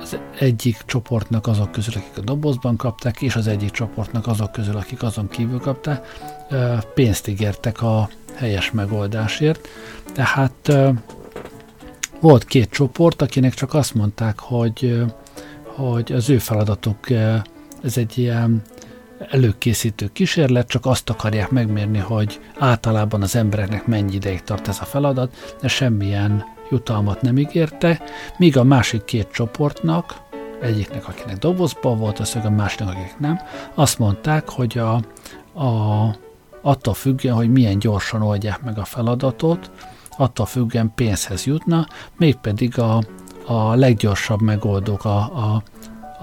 az 0.00 0.18
egyik 0.38 0.76
csoportnak 0.86 1.46
azok 1.46 1.72
közül, 1.72 1.94
akik 1.96 2.18
a 2.18 2.20
dobozban 2.20 2.76
kapták, 2.76 3.22
és 3.22 3.36
az 3.36 3.46
egyik 3.46 3.70
csoportnak 3.70 4.26
azok 4.26 4.52
közül, 4.52 4.76
akik 4.76 5.02
azon 5.02 5.28
kívül 5.28 5.58
kapták, 5.58 6.06
pénzt 6.94 7.28
ígértek 7.28 7.82
a 7.82 8.08
helyes 8.34 8.70
megoldásért. 8.70 9.68
Tehát 10.12 10.72
volt 12.20 12.44
két 12.44 12.70
csoport, 12.70 13.22
akinek 13.22 13.54
csak 13.54 13.74
azt 13.74 13.94
mondták, 13.94 14.38
hogy, 14.38 15.04
hogy 15.64 16.12
az 16.12 16.30
ő 16.30 16.38
feladatuk 16.38 17.10
ez 17.82 17.96
egy 17.96 18.18
ilyen 18.18 18.62
előkészítő 19.28 20.10
kísérlet, 20.12 20.68
csak 20.68 20.86
azt 20.86 21.10
akarják 21.10 21.50
megmérni, 21.50 21.98
hogy 21.98 22.40
általában 22.58 23.22
az 23.22 23.36
embereknek 23.36 23.86
mennyi 23.86 24.14
ideig 24.14 24.42
tart 24.42 24.68
ez 24.68 24.78
a 24.80 24.84
feladat, 24.84 25.54
de 25.60 25.68
semmilyen 25.68 26.44
jutalmat 26.70 27.22
nem 27.22 27.38
ígérte, 27.38 28.02
míg 28.36 28.56
a 28.56 28.64
másik 28.64 29.04
két 29.04 29.30
csoportnak, 29.32 30.14
egyiknek, 30.60 31.08
akinek 31.08 31.38
dobozban 31.38 31.98
volt 31.98 32.18
a 32.18 32.24
szög, 32.24 32.44
a 32.44 32.50
másiknak, 32.50 32.88
akik 32.88 33.18
nem, 33.18 33.40
azt 33.74 33.98
mondták, 33.98 34.48
hogy 34.48 34.78
a, 34.78 34.94
a, 35.64 36.16
attól 36.62 36.94
függően, 36.94 37.34
hogy 37.34 37.50
milyen 37.50 37.78
gyorsan 37.78 38.22
oldják 38.22 38.62
meg 38.62 38.78
a 38.78 38.84
feladatot, 38.84 39.70
attól 40.16 40.46
függően 40.46 40.92
pénzhez 40.94 41.44
jutna, 41.44 41.86
mégpedig 42.16 42.78
a, 42.78 43.02
a 43.46 43.74
leggyorsabb 43.74 44.40
megoldók, 44.40 45.04
a, 45.04 45.18
a, 45.18 45.62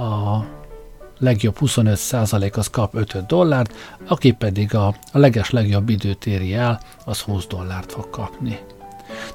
a 0.04 0.46
legjobb 1.18 1.58
25% 1.62 2.54
az 2.54 2.70
kap 2.70 2.96
5 2.96 3.26
dollárt, 3.26 3.74
aki 4.08 4.32
pedig 4.32 4.76
a, 4.76 4.96
a 5.12 5.18
leges 5.18 5.50
legjobb 5.50 5.90
időt 5.90 6.26
éri 6.26 6.54
el, 6.54 6.80
az 7.06 7.20
20 7.20 7.48
dollárt 7.48 7.92
fog 7.92 8.10
kapni. 8.10 8.60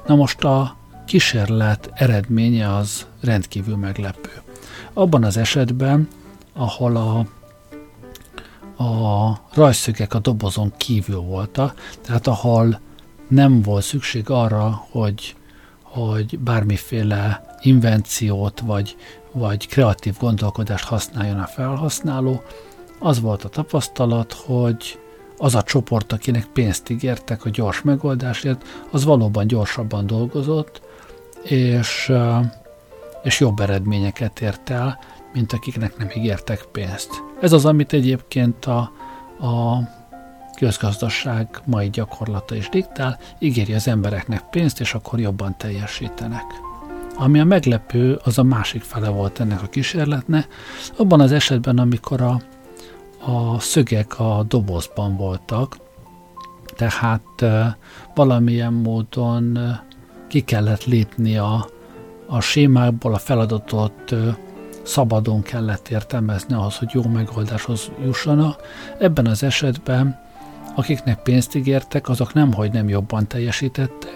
Na 0.07 0.15
most 0.15 0.43
a 0.43 0.75
kísérlet 1.05 1.91
eredménye 1.93 2.75
az 2.75 3.05
rendkívül 3.21 3.75
meglepő. 3.75 4.31
Abban 4.93 5.23
az 5.23 5.37
esetben, 5.37 6.07
ahol 6.53 6.95
a, 6.95 7.25
a 8.83 9.39
rajszögek 9.53 10.13
a 10.13 10.19
dobozon 10.19 10.73
kívül 10.77 11.19
voltak, 11.19 11.95
tehát 12.01 12.27
ahol 12.27 12.79
nem 13.27 13.61
volt 13.61 13.83
szükség 13.83 14.29
arra, 14.29 14.85
hogy, 14.91 15.35
hogy 15.81 16.39
bármiféle 16.39 17.57
invenciót 17.61 18.59
vagy, 18.59 18.95
vagy 19.33 19.67
kreatív 19.67 20.15
gondolkodást 20.19 20.85
használjon 20.85 21.39
a 21.39 21.47
felhasználó, 21.47 22.41
az 22.99 23.21
volt 23.21 23.43
a 23.43 23.49
tapasztalat, 23.49 24.33
hogy 24.33 24.99
az 25.37 25.55
a 25.55 25.63
csoport, 25.63 26.13
akinek 26.13 26.45
pénzt 26.45 26.89
ígértek 26.89 27.45
a 27.45 27.49
gyors 27.49 27.81
megoldásért, 27.81 28.63
az 28.91 29.03
valóban 29.03 29.47
gyorsabban 29.47 30.07
dolgozott, 30.07 30.81
és, 31.43 32.11
és 33.23 33.39
jobb 33.39 33.59
eredményeket 33.59 34.41
ért 34.41 34.69
el, 34.69 34.99
mint 35.33 35.53
akiknek 35.53 35.97
nem 35.97 36.09
ígértek 36.15 36.63
pénzt. 36.71 37.23
Ez 37.41 37.51
az, 37.51 37.65
amit 37.65 37.93
egyébként 37.93 38.65
a, 38.65 38.79
a 39.47 39.79
közgazdaság 40.55 41.61
mai 41.65 41.89
gyakorlata 41.89 42.55
is 42.55 42.69
diktál, 42.69 43.19
ígéri 43.39 43.73
az 43.73 43.87
embereknek 43.87 44.49
pénzt, 44.49 44.79
és 44.79 44.93
akkor 44.93 45.19
jobban 45.19 45.57
teljesítenek. 45.57 46.45
Ami 47.15 47.39
a 47.39 47.43
meglepő, 47.43 48.19
az 48.23 48.37
a 48.37 48.43
másik 48.43 48.81
fele 48.81 49.09
volt 49.09 49.39
ennek 49.39 49.63
a 49.63 49.67
kísérletnek, 49.67 50.47
abban 50.97 51.19
az 51.19 51.31
esetben, 51.31 51.77
amikor 51.77 52.21
a, 52.21 52.41
a 53.31 53.59
szögek 53.59 54.19
a 54.19 54.45
dobozban 54.47 55.17
voltak, 55.17 55.77
tehát 56.75 57.45
valamilyen 58.15 58.73
módon 58.73 59.59
ki 60.27 60.41
kellett 60.41 60.85
lépni 60.85 61.37
a, 61.37 61.67
a 62.27 62.39
sémákból, 62.39 63.13
a 63.13 63.17
feladatot 63.17 64.15
szabadon 64.83 65.41
kellett 65.41 65.89
értelmezni 65.89 66.53
ahhoz, 66.53 66.77
hogy 66.77 66.89
jó 66.93 67.01
megoldáshoz 67.01 67.91
jussanak. 68.05 68.61
Ebben 68.99 69.25
az 69.25 69.43
esetben, 69.43 70.19
akiknek 70.75 71.21
pénzt 71.21 71.55
ígértek, 71.55 72.09
azok 72.09 72.33
nem, 72.33 72.53
hogy 72.53 72.71
nem 72.71 72.89
jobban 72.89 73.27
teljesítette, 73.27 74.07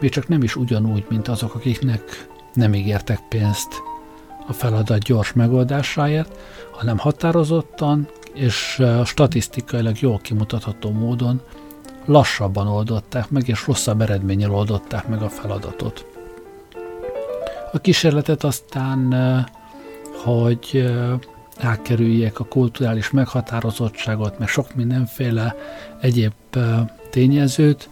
még 0.00 0.10
csak 0.10 0.28
nem 0.28 0.42
is 0.42 0.56
ugyanúgy, 0.56 1.04
mint 1.08 1.28
azok, 1.28 1.54
akiknek 1.54 2.28
nem 2.54 2.74
ígértek 2.74 3.20
pénzt 3.28 3.82
a 4.46 4.52
feladat 4.52 4.98
gyors 4.98 5.32
megoldásáért, 5.32 6.38
hanem 6.70 6.98
határozottan 6.98 8.08
és 8.34 8.82
statisztikailag 9.04 10.00
jól 10.00 10.18
kimutatható 10.18 10.90
módon 10.90 11.40
lassabban 12.04 12.68
oldották 12.68 13.30
meg, 13.30 13.48
és 13.48 13.66
rosszabb 13.66 14.00
eredménnyel 14.00 14.54
oldották 14.54 15.08
meg 15.08 15.22
a 15.22 15.28
feladatot. 15.28 16.06
A 17.72 17.78
kísérletet 17.78 18.44
aztán, 18.44 19.14
hogy 20.24 20.92
elkerüljék 21.56 22.38
a 22.38 22.44
kulturális 22.44 23.10
meghatározottságot, 23.10 24.38
meg 24.38 24.48
sok 24.48 24.74
mindenféle 24.74 25.54
egyéb 26.00 26.32
tényezőt, 27.10 27.88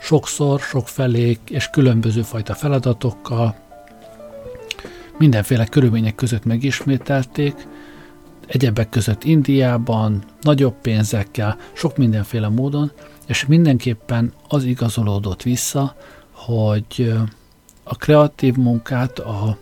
sokszor, 0.00 0.60
sokfelé 0.60 1.38
és 1.48 1.70
különböző 1.70 2.22
fajta 2.22 2.54
feladatokkal, 2.54 3.54
mindenféle 5.18 5.66
körülmények 5.66 6.14
között 6.14 6.44
megismételték, 6.44 7.66
egyebek 8.46 8.88
között 8.88 9.24
Indiában, 9.24 10.24
nagyobb 10.40 10.74
pénzekkel, 10.80 11.56
sok 11.72 11.96
mindenféle 11.96 12.48
módon, 12.48 12.92
és 13.26 13.46
mindenképpen 13.46 14.32
az 14.48 14.64
igazolódott 14.64 15.42
vissza, 15.42 15.96
hogy 16.32 17.14
a 17.84 17.94
kreatív 17.94 18.56
munkát, 18.56 19.18
a, 19.18 19.58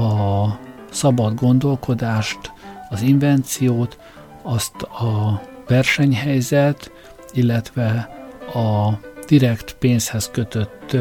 a 0.00 0.58
szabad 0.90 1.34
gondolkodást, 1.34 2.52
az 2.90 3.02
invenciót, 3.02 3.98
azt 4.42 4.82
a 4.82 5.40
versenyhelyzet, 5.66 6.92
illetve 7.32 8.08
a 8.54 8.98
direkt 9.26 9.76
pénzhez 9.78 10.30
kötött 10.32 10.96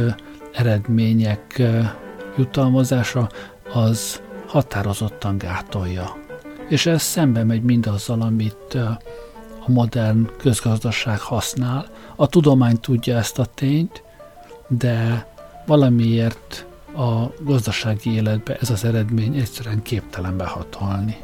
eredmények 0.53 1.61
jutalmazása 2.37 3.29
az 3.73 4.21
határozottan 4.47 5.37
gátolja. 5.37 6.17
És 6.69 6.85
ez 6.85 7.01
szembe 7.01 7.43
megy 7.43 7.61
mindazzal, 7.61 8.21
amit 8.21 8.73
a 8.73 8.99
modern 9.71 10.29
közgazdaság 10.37 11.19
használ. 11.19 11.85
A 12.15 12.27
tudomány 12.27 12.79
tudja 12.79 13.17
ezt 13.17 13.39
a 13.39 13.45
tényt, 13.45 14.03
de 14.67 15.27
valamiért 15.65 16.65
a 16.95 17.25
gazdasági 17.43 18.13
életbe 18.13 18.57
ez 18.61 18.69
az 18.69 18.83
eredmény 18.83 19.35
egyszerűen 19.35 19.81
képtelen 19.81 20.37
behatolni. 20.37 21.17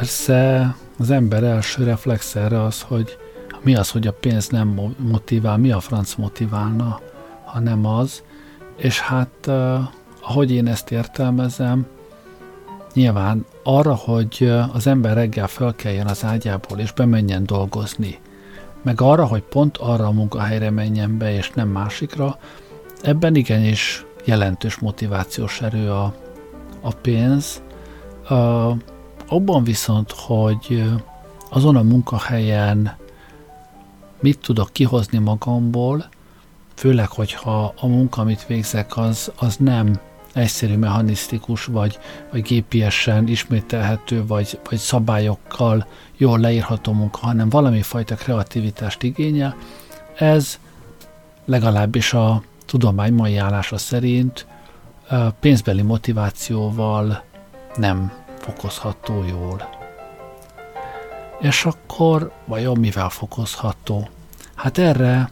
Persze 0.00 0.74
az 0.98 1.10
ember 1.10 1.42
első 1.42 1.84
reflex 1.84 2.34
erre 2.34 2.62
az, 2.62 2.82
hogy 2.82 3.16
mi 3.62 3.74
az, 3.74 3.90
hogy 3.90 4.06
a 4.06 4.12
pénz 4.12 4.48
nem 4.48 4.94
motivál, 4.96 5.56
mi 5.56 5.70
a 5.70 5.80
franc 5.80 6.14
motiválna, 6.14 7.00
ha 7.44 7.60
nem 7.60 7.86
az. 7.86 8.22
És 8.76 9.00
hát, 9.00 9.50
ahogy 10.22 10.52
én 10.52 10.66
ezt 10.66 10.90
értelmezem, 10.90 11.86
nyilván 12.94 13.46
arra, 13.62 13.94
hogy 13.94 14.52
az 14.72 14.86
ember 14.86 15.14
reggel 15.14 15.46
felkeljen 15.46 16.06
az 16.06 16.24
ágyából 16.24 16.78
és 16.78 16.92
bemenjen 16.92 17.46
dolgozni, 17.46 18.18
meg 18.82 19.00
arra, 19.00 19.26
hogy 19.26 19.42
pont 19.42 19.76
arra 19.76 20.06
a 20.06 20.12
munkahelyre 20.12 20.70
menjen 20.70 21.18
be, 21.18 21.34
és 21.34 21.50
nem 21.50 21.68
másikra, 21.68 22.38
ebben 23.02 23.34
igenis 23.34 24.04
jelentős 24.24 24.78
motivációs 24.78 25.60
erő 25.60 25.90
a, 25.90 26.14
a 26.80 26.94
pénz. 26.94 27.62
Abban 29.32 29.64
viszont, 29.64 30.10
hogy 30.10 30.84
azon 31.48 31.76
a 31.76 31.82
munkahelyen 31.82 32.96
mit 34.20 34.38
tudok 34.38 34.72
kihozni 34.72 35.18
magamból, 35.18 36.08
főleg, 36.74 37.08
hogyha 37.08 37.74
a 37.80 37.86
munka, 37.86 38.20
amit 38.20 38.46
végzek, 38.46 38.96
az, 38.96 39.32
az 39.36 39.56
nem 39.56 40.00
egyszerű 40.32 40.76
mechanisztikus, 40.76 41.64
vagy, 41.64 41.98
vagy 42.30 42.42
gépiesen 42.42 43.28
ismételhető, 43.28 44.26
vagy, 44.26 44.58
vagy 44.68 44.78
szabályokkal 44.78 45.86
jól 46.16 46.38
leírható 46.38 46.92
munka, 46.92 47.18
hanem 47.18 47.48
valami 47.48 47.82
fajta 47.82 48.14
kreativitást 48.14 49.02
igényel. 49.02 49.56
Ez 50.16 50.58
legalábbis 51.44 52.12
a 52.12 52.42
tudomány 52.66 53.12
mai 53.12 53.36
állása 53.36 53.78
szerint 53.78 54.46
pénzbeli 55.40 55.82
motivációval 55.82 57.22
nem 57.76 58.12
fokozható 58.40 59.24
jól. 59.24 59.68
És 61.40 61.64
akkor 61.64 62.32
vajon 62.44 62.78
mivel 62.78 63.08
fokozható? 63.08 64.08
Hát 64.54 64.78
erre, 64.78 65.30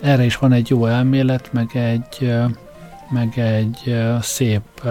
erre 0.00 0.24
is 0.24 0.36
van 0.36 0.52
egy 0.52 0.68
jó 0.68 0.86
elmélet, 0.86 1.52
meg 1.52 1.70
egy, 1.76 2.34
meg 3.10 3.38
egy 3.38 3.96
szép 4.20 4.88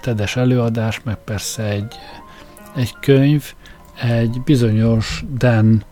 tedes 0.00 0.36
előadás, 0.36 1.00
meg 1.02 1.16
persze 1.16 1.62
egy, 1.62 1.98
egy 2.74 2.96
könyv, 3.00 3.54
egy 4.02 4.40
bizonyos 4.44 5.24
Dan 5.34 5.84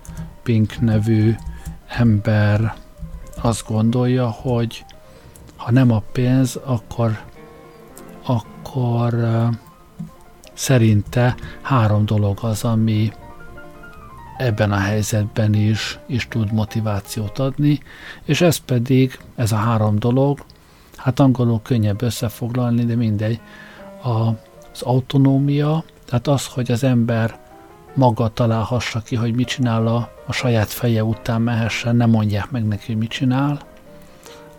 Pink 0.43 0.81
nevű 0.81 1.35
ember 1.87 2.74
azt 3.43 3.66
gondolja, 3.66 4.28
hogy 4.28 4.85
ha 5.57 5.70
nem 5.70 5.91
a 5.91 6.03
pénz, 6.12 6.57
akkor, 6.64 7.18
akkor 8.24 9.14
szerinte 10.61 11.34
három 11.61 12.06
dolog 12.06 12.38
az, 12.42 12.64
ami 12.64 13.12
ebben 14.38 14.72
a 14.72 14.76
helyzetben 14.76 15.54
is, 15.54 15.98
is 16.06 16.28
tud 16.28 16.52
motivációt 16.52 17.38
adni, 17.38 17.80
és 18.24 18.40
ez 18.40 18.56
pedig, 18.56 19.18
ez 19.36 19.52
a 19.52 19.56
három 19.56 19.98
dolog, 19.98 20.44
hát 20.96 21.20
angolul 21.20 21.61
könnyebb 21.62 22.02
összefoglalni, 22.02 22.84
de 22.84 22.94
mindegy, 22.96 23.40
a, 24.02 24.08
az 24.72 24.82
autonómia, 24.82 25.84
tehát 26.04 26.26
az, 26.26 26.46
hogy 26.46 26.72
az 26.72 26.84
ember 26.84 27.38
maga 27.94 28.28
találhassa 28.28 29.00
ki, 29.00 29.16
hogy 29.16 29.34
mit 29.34 29.48
csinál 29.48 29.86
a, 29.86 30.11
a 30.26 30.32
saját 30.32 30.68
feje 30.68 31.04
után 31.04 31.42
mehessen, 31.42 31.96
ne 31.96 32.06
mondják 32.06 32.50
meg 32.50 32.66
neki, 32.66 32.86
hogy 32.86 32.96
mit 32.96 33.11
csinál. 33.11 33.61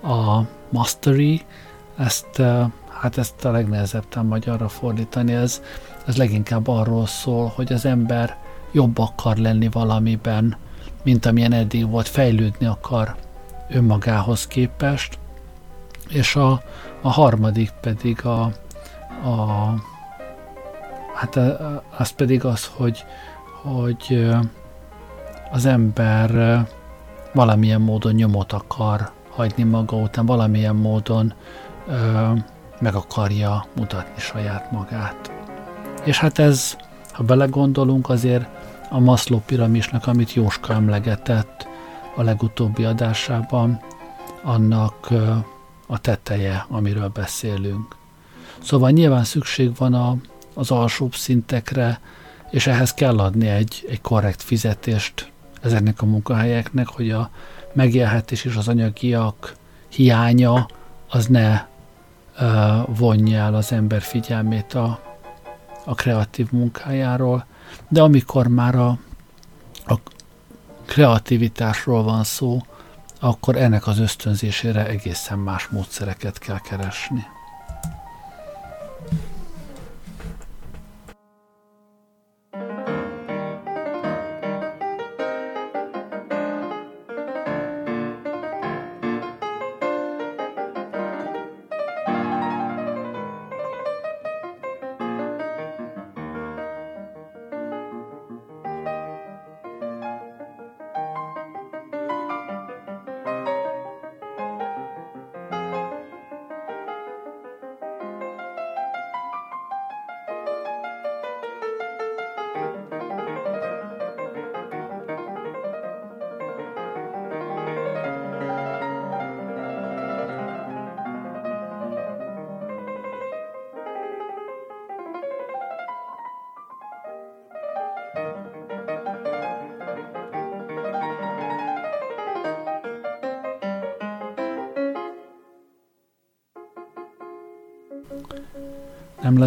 A 0.03 0.41
mastery, 0.69 1.41
ezt, 1.97 2.41
hát 3.01 3.17
ezt 3.17 3.45
a 3.45 3.51
legnehezebb 3.51 4.05
magyarra 4.23 4.67
fordítani, 4.67 5.33
ez, 5.33 5.61
ez 6.05 6.17
leginkább 6.17 6.67
arról 6.67 7.05
szól, 7.05 7.51
hogy 7.55 7.73
az 7.73 7.85
ember 7.85 8.37
jobb 8.71 8.97
akar 8.97 9.37
lenni 9.37 9.69
valamiben, 9.71 10.57
mint 11.03 11.25
amilyen 11.25 11.53
eddig 11.53 11.89
volt, 11.89 12.07
fejlődni 12.07 12.65
akar 12.65 13.15
önmagához 13.69 14.47
képest, 14.47 15.19
és 16.09 16.35
a, 16.35 16.61
a 17.01 17.09
harmadik 17.09 17.71
pedig 17.81 18.25
a, 18.25 18.41
a 19.29 19.73
hát 21.15 21.39
az 21.97 22.09
pedig 22.09 22.45
az, 22.45 22.71
hogy, 22.75 23.05
hogy 23.61 24.29
az 25.51 25.65
ember 25.65 26.61
valamilyen 27.33 27.81
módon 27.81 28.13
nyomot 28.13 28.51
akar 28.51 29.11
hagyni 29.29 29.63
maga 29.63 29.97
után, 29.97 30.25
valamilyen 30.25 30.75
módon 30.75 31.33
meg 32.81 32.95
akarja 32.95 33.65
mutatni 33.75 34.21
saját 34.21 34.71
magát. 34.71 35.31
És 36.03 36.19
hát 36.19 36.39
ez, 36.39 36.75
ha 37.11 37.23
belegondolunk, 37.23 38.09
azért 38.09 38.45
a 38.89 38.99
Maslow 38.99 39.39
piramisnak, 39.39 40.07
amit 40.07 40.33
Jóska 40.33 40.73
emlegetett 40.73 41.67
a 42.15 42.21
legutóbbi 42.21 42.83
adásában, 42.83 43.79
annak 44.43 45.09
a 45.87 45.99
teteje, 45.99 46.65
amiről 46.69 47.07
beszélünk. 47.07 47.95
Szóval 48.63 48.89
nyilván 48.89 49.23
szükség 49.23 49.75
van 49.75 49.93
a, 49.93 50.15
az 50.53 50.71
alsóbb 50.71 51.15
szintekre, 51.15 51.99
és 52.49 52.67
ehhez 52.67 52.93
kell 52.93 53.19
adni 53.19 53.47
egy, 53.47 53.85
egy 53.89 54.01
korrekt 54.01 54.41
fizetést 54.41 55.31
ezeknek 55.61 56.01
a 56.01 56.05
munkahelyeknek, 56.05 56.87
hogy 56.87 57.11
a 57.11 57.29
megélhetés 57.73 58.45
és 58.45 58.55
az 58.55 58.67
anyagiak 58.67 59.55
hiánya 59.89 60.67
az 61.09 61.25
ne 61.25 61.69
vonja 62.87 63.39
el 63.39 63.55
az 63.55 63.71
ember 63.71 64.01
figyelmét 64.01 64.73
a, 64.73 64.99
a 65.85 65.95
kreatív 65.95 66.51
munkájáról, 66.51 67.45
de 67.87 68.01
amikor 68.01 68.47
már 68.47 68.75
a, 68.75 68.97
a 69.85 69.95
kreativitásról 70.85 72.03
van 72.03 72.23
szó, 72.23 72.61
akkor 73.19 73.55
ennek 73.55 73.87
az 73.87 73.99
ösztönzésére 73.99 74.85
egészen 74.87 75.39
más 75.39 75.67
módszereket 75.67 76.37
kell 76.37 76.59
keresni. 76.59 77.25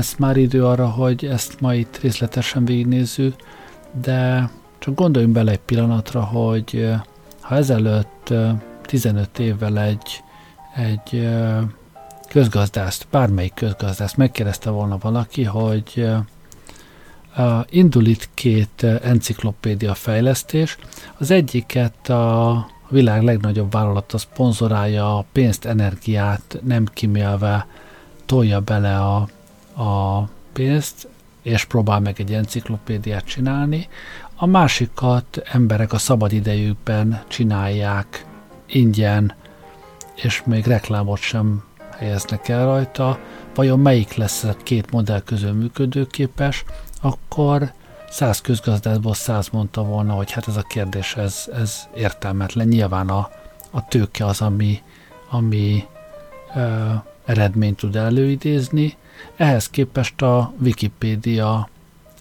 Lesz 0.05 0.16
már 0.16 0.36
idő 0.36 0.66
arra, 0.66 0.88
hogy 0.88 1.24
ezt 1.24 1.61
ma 1.61 1.74
itt 1.74 1.98
részletesen 2.00 2.64
végignézzük, 2.64 3.34
de 4.02 4.50
csak 4.78 4.94
gondoljunk 4.94 5.34
bele 5.34 5.50
egy 5.50 5.59
pillanatra, 5.59 6.24
hogy 6.24 6.90
ha 7.40 7.55
ezelőtt 7.55 8.34
15 8.82 9.38
évvel 9.38 9.78
egy, 9.78 10.22
egy 10.74 11.28
közgazdászt, 12.28 13.07
bármelyik 13.11 13.55
közgazdászt 13.55 14.16
megkérdezte 14.16 14.70
volna 14.70 14.98
valaki, 15.00 15.44
hogy 15.44 16.07
indul 17.66 18.07
itt 18.07 18.28
két 18.34 18.82
enciklopédia 18.82 19.94
fejlesztés. 19.94 20.78
Az 21.18 21.30
egyiket 21.30 22.09
a 22.09 22.66
világ 22.88 23.22
legnagyobb 23.22 23.72
vállalata 23.72 24.18
szponzorálja 24.18 25.18
a 25.18 25.24
pénzt, 25.32 25.64
energiát 25.64 26.61
nem 26.62 26.84
kimélve 26.92 27.66
tolja 28.26 28.61
bele 28.61 29.00
a, 29.00 29.28
a 29.77 30.22
pénzt, 30.53 31.09
és 31.43 31.64
próbál 31.64 32.01
meg 32.01 32.20
egy 32.20 32.33
enciklopédiát 32.33 33.25
csinálni. 33.25 33.89
A 34.37 34.47
másikat 34.47 35.43
emberek 35.45 35.93
a 35.93 35.99
szabad 35.99 36.33
idejükben 36.33 37.22
csinálják 37.29 38.27
ingyen, 38.66 39.35
és 40.14 40.43
még 40.45 40.66
reklámot 40.66 41.18
sem 41.18 41.64
helyeznek 41.91 42.49
el 42.49 42.64
rajta. 42.64 43.18
Vajon 43.55 43.81
melyik 43.81 44.14
lesz 44.14 44.45
a 44.45 44.57
két 44.62 44.91
modell 44.91 45.20
közül 45.20 45.53
működőképes, 45.53 46.64
akkor 47.01 47.72
száz 48.11 48.41
közgazdászból 48.41 49.14
száz 49.14 49.49
mondta 49.49 49.85
volna, 49.85 50.12
hogy 50.12 50.31
hát 50.31 50.49
ez 50.49 50.57
a 50.57 50.62
kérdés, 50.62 51.14
ez, 51.16 51.51
ez 51.53 51.89
értelmetlen. 51.95 52.68
Nyilván 52.68 53.09
a, 53.09 53.31
a 53.70 53.89
tőke 53.89 54.27
az, 54.27 54.41
ami, 54.41 54.83
ami 55.31 55.85
ö, 56.55 56.93
eredményt 57.25 57.77
tud 57.77 57.97
előidézni. 57.97 58.97
Ehhez 59.37 59.70
képest 59.70 60.22
a 60.22 60.53
Wikipédia 60.61 61.68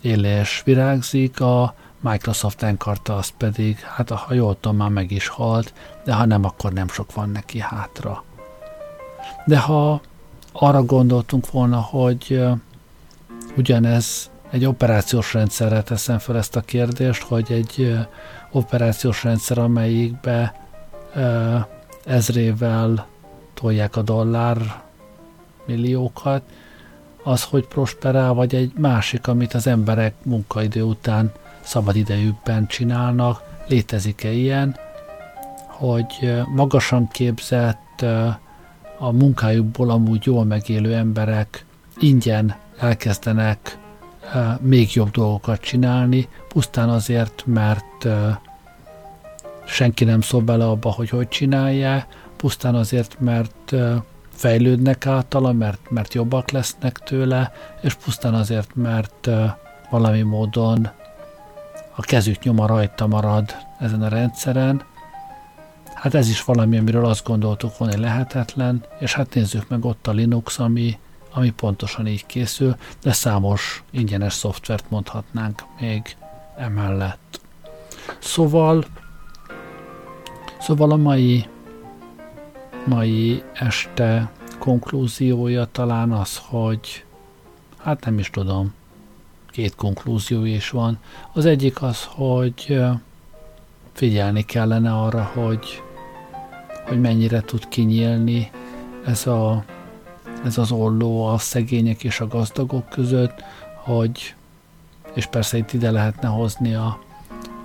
élés 0.02 0.62
virágzik, 0.66 1.40
a 1.40 1.76
Microsoft 2.00 2.64
Encarta 2.64 3.16
az 3.16 3.30
pedig, 3.38 3.80
hát 3.80 4.10
ha 4.10 4.34
jól 4.34 4.58
tudom, 4.60 4.78
már 4.78 4.90
meg 4.90 5.12
is 5.12 5.28
halt, 5.28 5.74
de 6.06 6.14
ha 6.14 6.26
nem, 6.26 6.44
akkor 6.44 6.74
nem 6.74 6.88
sok 6.88 7.14
van 7.14 7.30
neki 7.30 7.60
hátra. 7.60 8.24
De 9.46 9.60
ha 9.60 10.02
arra 10.52 10.84
gondoltunk 10.84 11.52
volna, 11.52 11.80
hogy 11.80 12.44
ugyanez 13.58 14.32
egy 14.50 14.66
operációs 14.66 15.34
rendszerre 15.34 15.82
teszem 15.82 16.20
fel 16.20 16.38
ezt 16.38 16.56
a 16.56 16.62
kérdést, 16.62 17.22
hogy 17.24 17.52
egy 17.52 17.98
operációs 18.52 19.24
rendszer, 19.24 19.58
amelyikbe 19.58 20.68
ezrével 22.06 23.08
tolják 23.54 23.96
a 23.96 24.02
dollár 24.02 24.84
milliókat, 25.66 26.44
az, 27.24 27.44
hogy 27.44 27.68
prosperál, 27.68 28.34
vagy 28.34 28.56
egy 28.56 28.72
másik, 28.78 29.28
amit 29.28 29.54
az 29.54 29.68
emberek 29.68 30.14
munkaidő 30.24 30.82
után 30.82 31.32
szabadidejükben 31.62 32.68
csinálnak. 32.68 33.42
Létezik-e 33.68 34.32
ilyen, 34.32 34.76
hogy 35.68 36.44
magasan 36.56 37.08
képzett, 37.08 38.06
a 38.98 39.12
munkájukból 39.12 39.90
amúgy 39.90 40.26
jól 40.26 40.44
megélő 40.46 40.94
emberek 40.96 41.66
ingyen 42.00 42.56
elkezdenek 42.80 43.78
még 44.60 44.94
jobb 44.94 45.12
dolgokat 45.12 45.62
csinálni, 45.62 46.28
pusztán 46.48 46.90
azért, 46.90 47.44
mert 47.46 48.08
senki 49.66 50.04
nem 50.04 50.22
szól 50.22 50.42
bele 50.42 50.66
abba, 50.66 50.92
hogy 50.92 51.10
hogy 51.10 51.28
csinálja, 51.28 52.06
pusztán 52.36 52.76
azért, 52.76 53.20
mert 53.20 53.74
fejlődnek 54.36 55.06
általa, 55.06 55.52
mert, 55.52 55.90
mert 55.90 56.14
jobbak 56.14 56.52
lesznek 56.52 56.98
tőle, 56.98 57.52
és 57.82 57.94
pusztán 57.94 58.34
azért, 58.34 58.76
mert 58.76 59.30
valami 59.90 60.22
módon 60.22 60.90
a 61.96 62.02
kezük 62.02 62.44
nyoma 62.44 62.68
rajta 62.68 63.08
marad 63.08 63.56
ezen 63.80 64.02
a 64.02 64.08
rendszeren. 64.08 64.84
Hát 65.94 66.14
ez 66.14 66.30
is 66.30 66.44
valami, 66.44 66.78
amiről 66.78 67.06
azt 67.06 67.26
gondoltuk 67.26 67.78
volna, 67.78 67.94
hogy 67.94 68.04
lehetetlen, 68.04 68.84
és 69.00 69.14
hát 69.14 69.34
nézzük 69.34 69.70
meg 69.70 69.86
ott 69.86 70.08
a 70.08 70.12
Linux, 70.12 70.60
ami, 70.60 71.00
ami 71.34 71.52
pontosan 71.52 72.08
így 72.08 72.26
készül, 72.26 72.76
de 73.02 73.12
számos 73.12 73.84
ingyenes 73.92 74.34
szoftvert 74.34 74.90
mondhatnánk 74.90 75.64
még 75.80 76.16
emellett. 76.58 77.42
Szóval, 78.20 78.86
szóval 80.60 80.92
a 80.92 80.96
mai, 80.96 81.48
mai 82.86 83.44
este 83.54 84.32
konklúziója 84.60 85.66
talán 85.66 86.12
az, 86.12 86.42
hogy 86.46 87.06
hát 87.78 88.06
nem 88.06 88.20
is 88.20 88.30
tudom, 88.30 88.74
két 89.52 89.76
konklúzió 89.76 90.44
is 90.44 90.70
van. 90.70 90.98
Az 91.34 91.46
egyik 91.46 91.82
az, 91.82 92.04
hogy 92.10 92.82
figyelni 93.94 94.46
kellene 94.46 94.94
arra, 94.94 95.24
hogy, 95.24 95.82
hogy 96.88 97.02
mennyire 97.02 97.42
tud 97.42 97.68
kinyílni 97.68 98.52
ez, 99.06 99.28
a, 99.28 99.64
ez 100.44 100.58
az 100.58 100.72
olló 100.72 101.26
a 101.26 101.38
szegények 101.38 102.04
és 102.04 102.20
a 102.20 102.28
gazdagok 102.28 102.90
között, 102.90 103.44
hogy 103.76 104.36
és 105.14 105.26
persze 105.26 105.58
itt 105.58 105.74
ide 105.74 105.92
lehetne 105.92 106.28
hozni 106.28 106.74
a, 106.74 107.00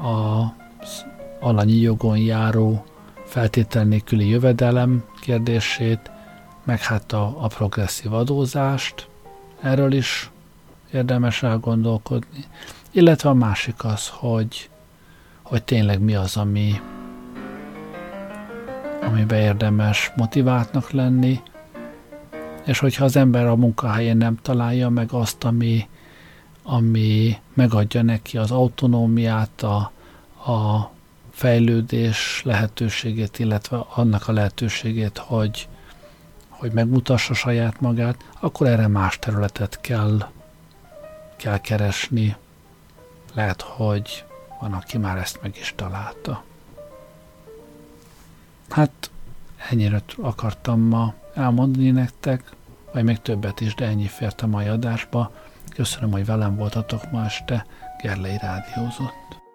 a 0.09 0.55
alanyi 1.41 1.77
jogon 1.77 2.19
járó 2.19 2.85
feltétel 3.29 3.85
nélküli 3.85 4.29
jövedelem 4.29 5.05
kérdését, 5.21 6.11
meg 6.65 6.81
hát 6.81 7.13
a, 7.13 7.45
a 7.45 7.47
progresszív 7.47 8.13
adózást, 8.13 9.09
erről 9.61 9.93
is 9.93 10.31
érdemes 10.93 11.43
elgondolkodni. 11.43 12.45
Illetve 12.91 13.29
a 13.29 13.35
másik 13.35 13.85
az, 13.85 14.09
hogy, 14.09 14.71
hogy 15.43 15.63
tényleg 15.63 16.01
mi 16.01 16.15
az, 16.15 16.37
ami, 16.37 16.81
amiben 19.03 19.41
érdemes 19.41 20.13
motiváltnak 20.17 20.91
lenni, 20.91 21.41
és 22.65 22.79
hogyha 22.79 23.05
az 23.05 23.17
ember 23.17 23.47
a 23.47 23.57
munkahelyén 23.57 24.17
nem 24.17 24.39
találja 24.43 24.89
meg 24.89 25.13
azt, 25.13 25.45
ami, 25.45 25.89
ami 26.63 27.37
megadja 27.55 28.03
neki 28.03 28.39
az 28.39 28.51
autonómiát, 28.51 29.63
a, 29.63 29.93
a 30.53 30.91
fejlődés 31.39 32.43
lehetőségét, 32.45 33.39
illetve 33.39 33.85
annak 33.95 34.29
a 34.29 34.33
lehetőségét, 34.33 35.19
hogy, 35.19 35.69
hogy 36.49 36.73
megmutassa 36.73 37.35
saját 37.35 37.81
magát, 37.81 38.25
akkor 38.41 38.67
erre 38.67 38.87
más 38.87 39.19
területet 39.19 39.81
kell 39.81 40.29
kell 41.39 41.61
keresni. 41.61 42.37
Lehet, 43.35 43.61
hogy 43.63 44.25
van, 44.61 44.73
aki 44.73 44.99
már 44.99 45.17
ezt 45.17 45.43
meg 45.43 45.57
is 45.61 45.73
találta. 45.77 46.45
Hát 48.69 49.11
ennyire 49.71 50.03
akartam 50.17 50.81
ma 50.81 51.15
elmondani 51.35 51.91
nektek, 51.91 52.51
vagy 52.93 53.05
még 53.05 53.19
többet 53.19 53.61
is, 53.61 53.75
de 53.75 53.87
ennyi 53.87 54.07
fért 54.07 54.41
a 54.43 54.47
mai 54.47 54.67
adásba. 54.67 55.33
Köszönöm, 55.75 56.11
hogy 56.11 56.25
velem 56.25 56.57
voltatok 56.57 57.11
ma 57.11 57.25
este. 57.25 57.67
Gerlei 58.03 58.39
Rádiózott. 58.39 59.48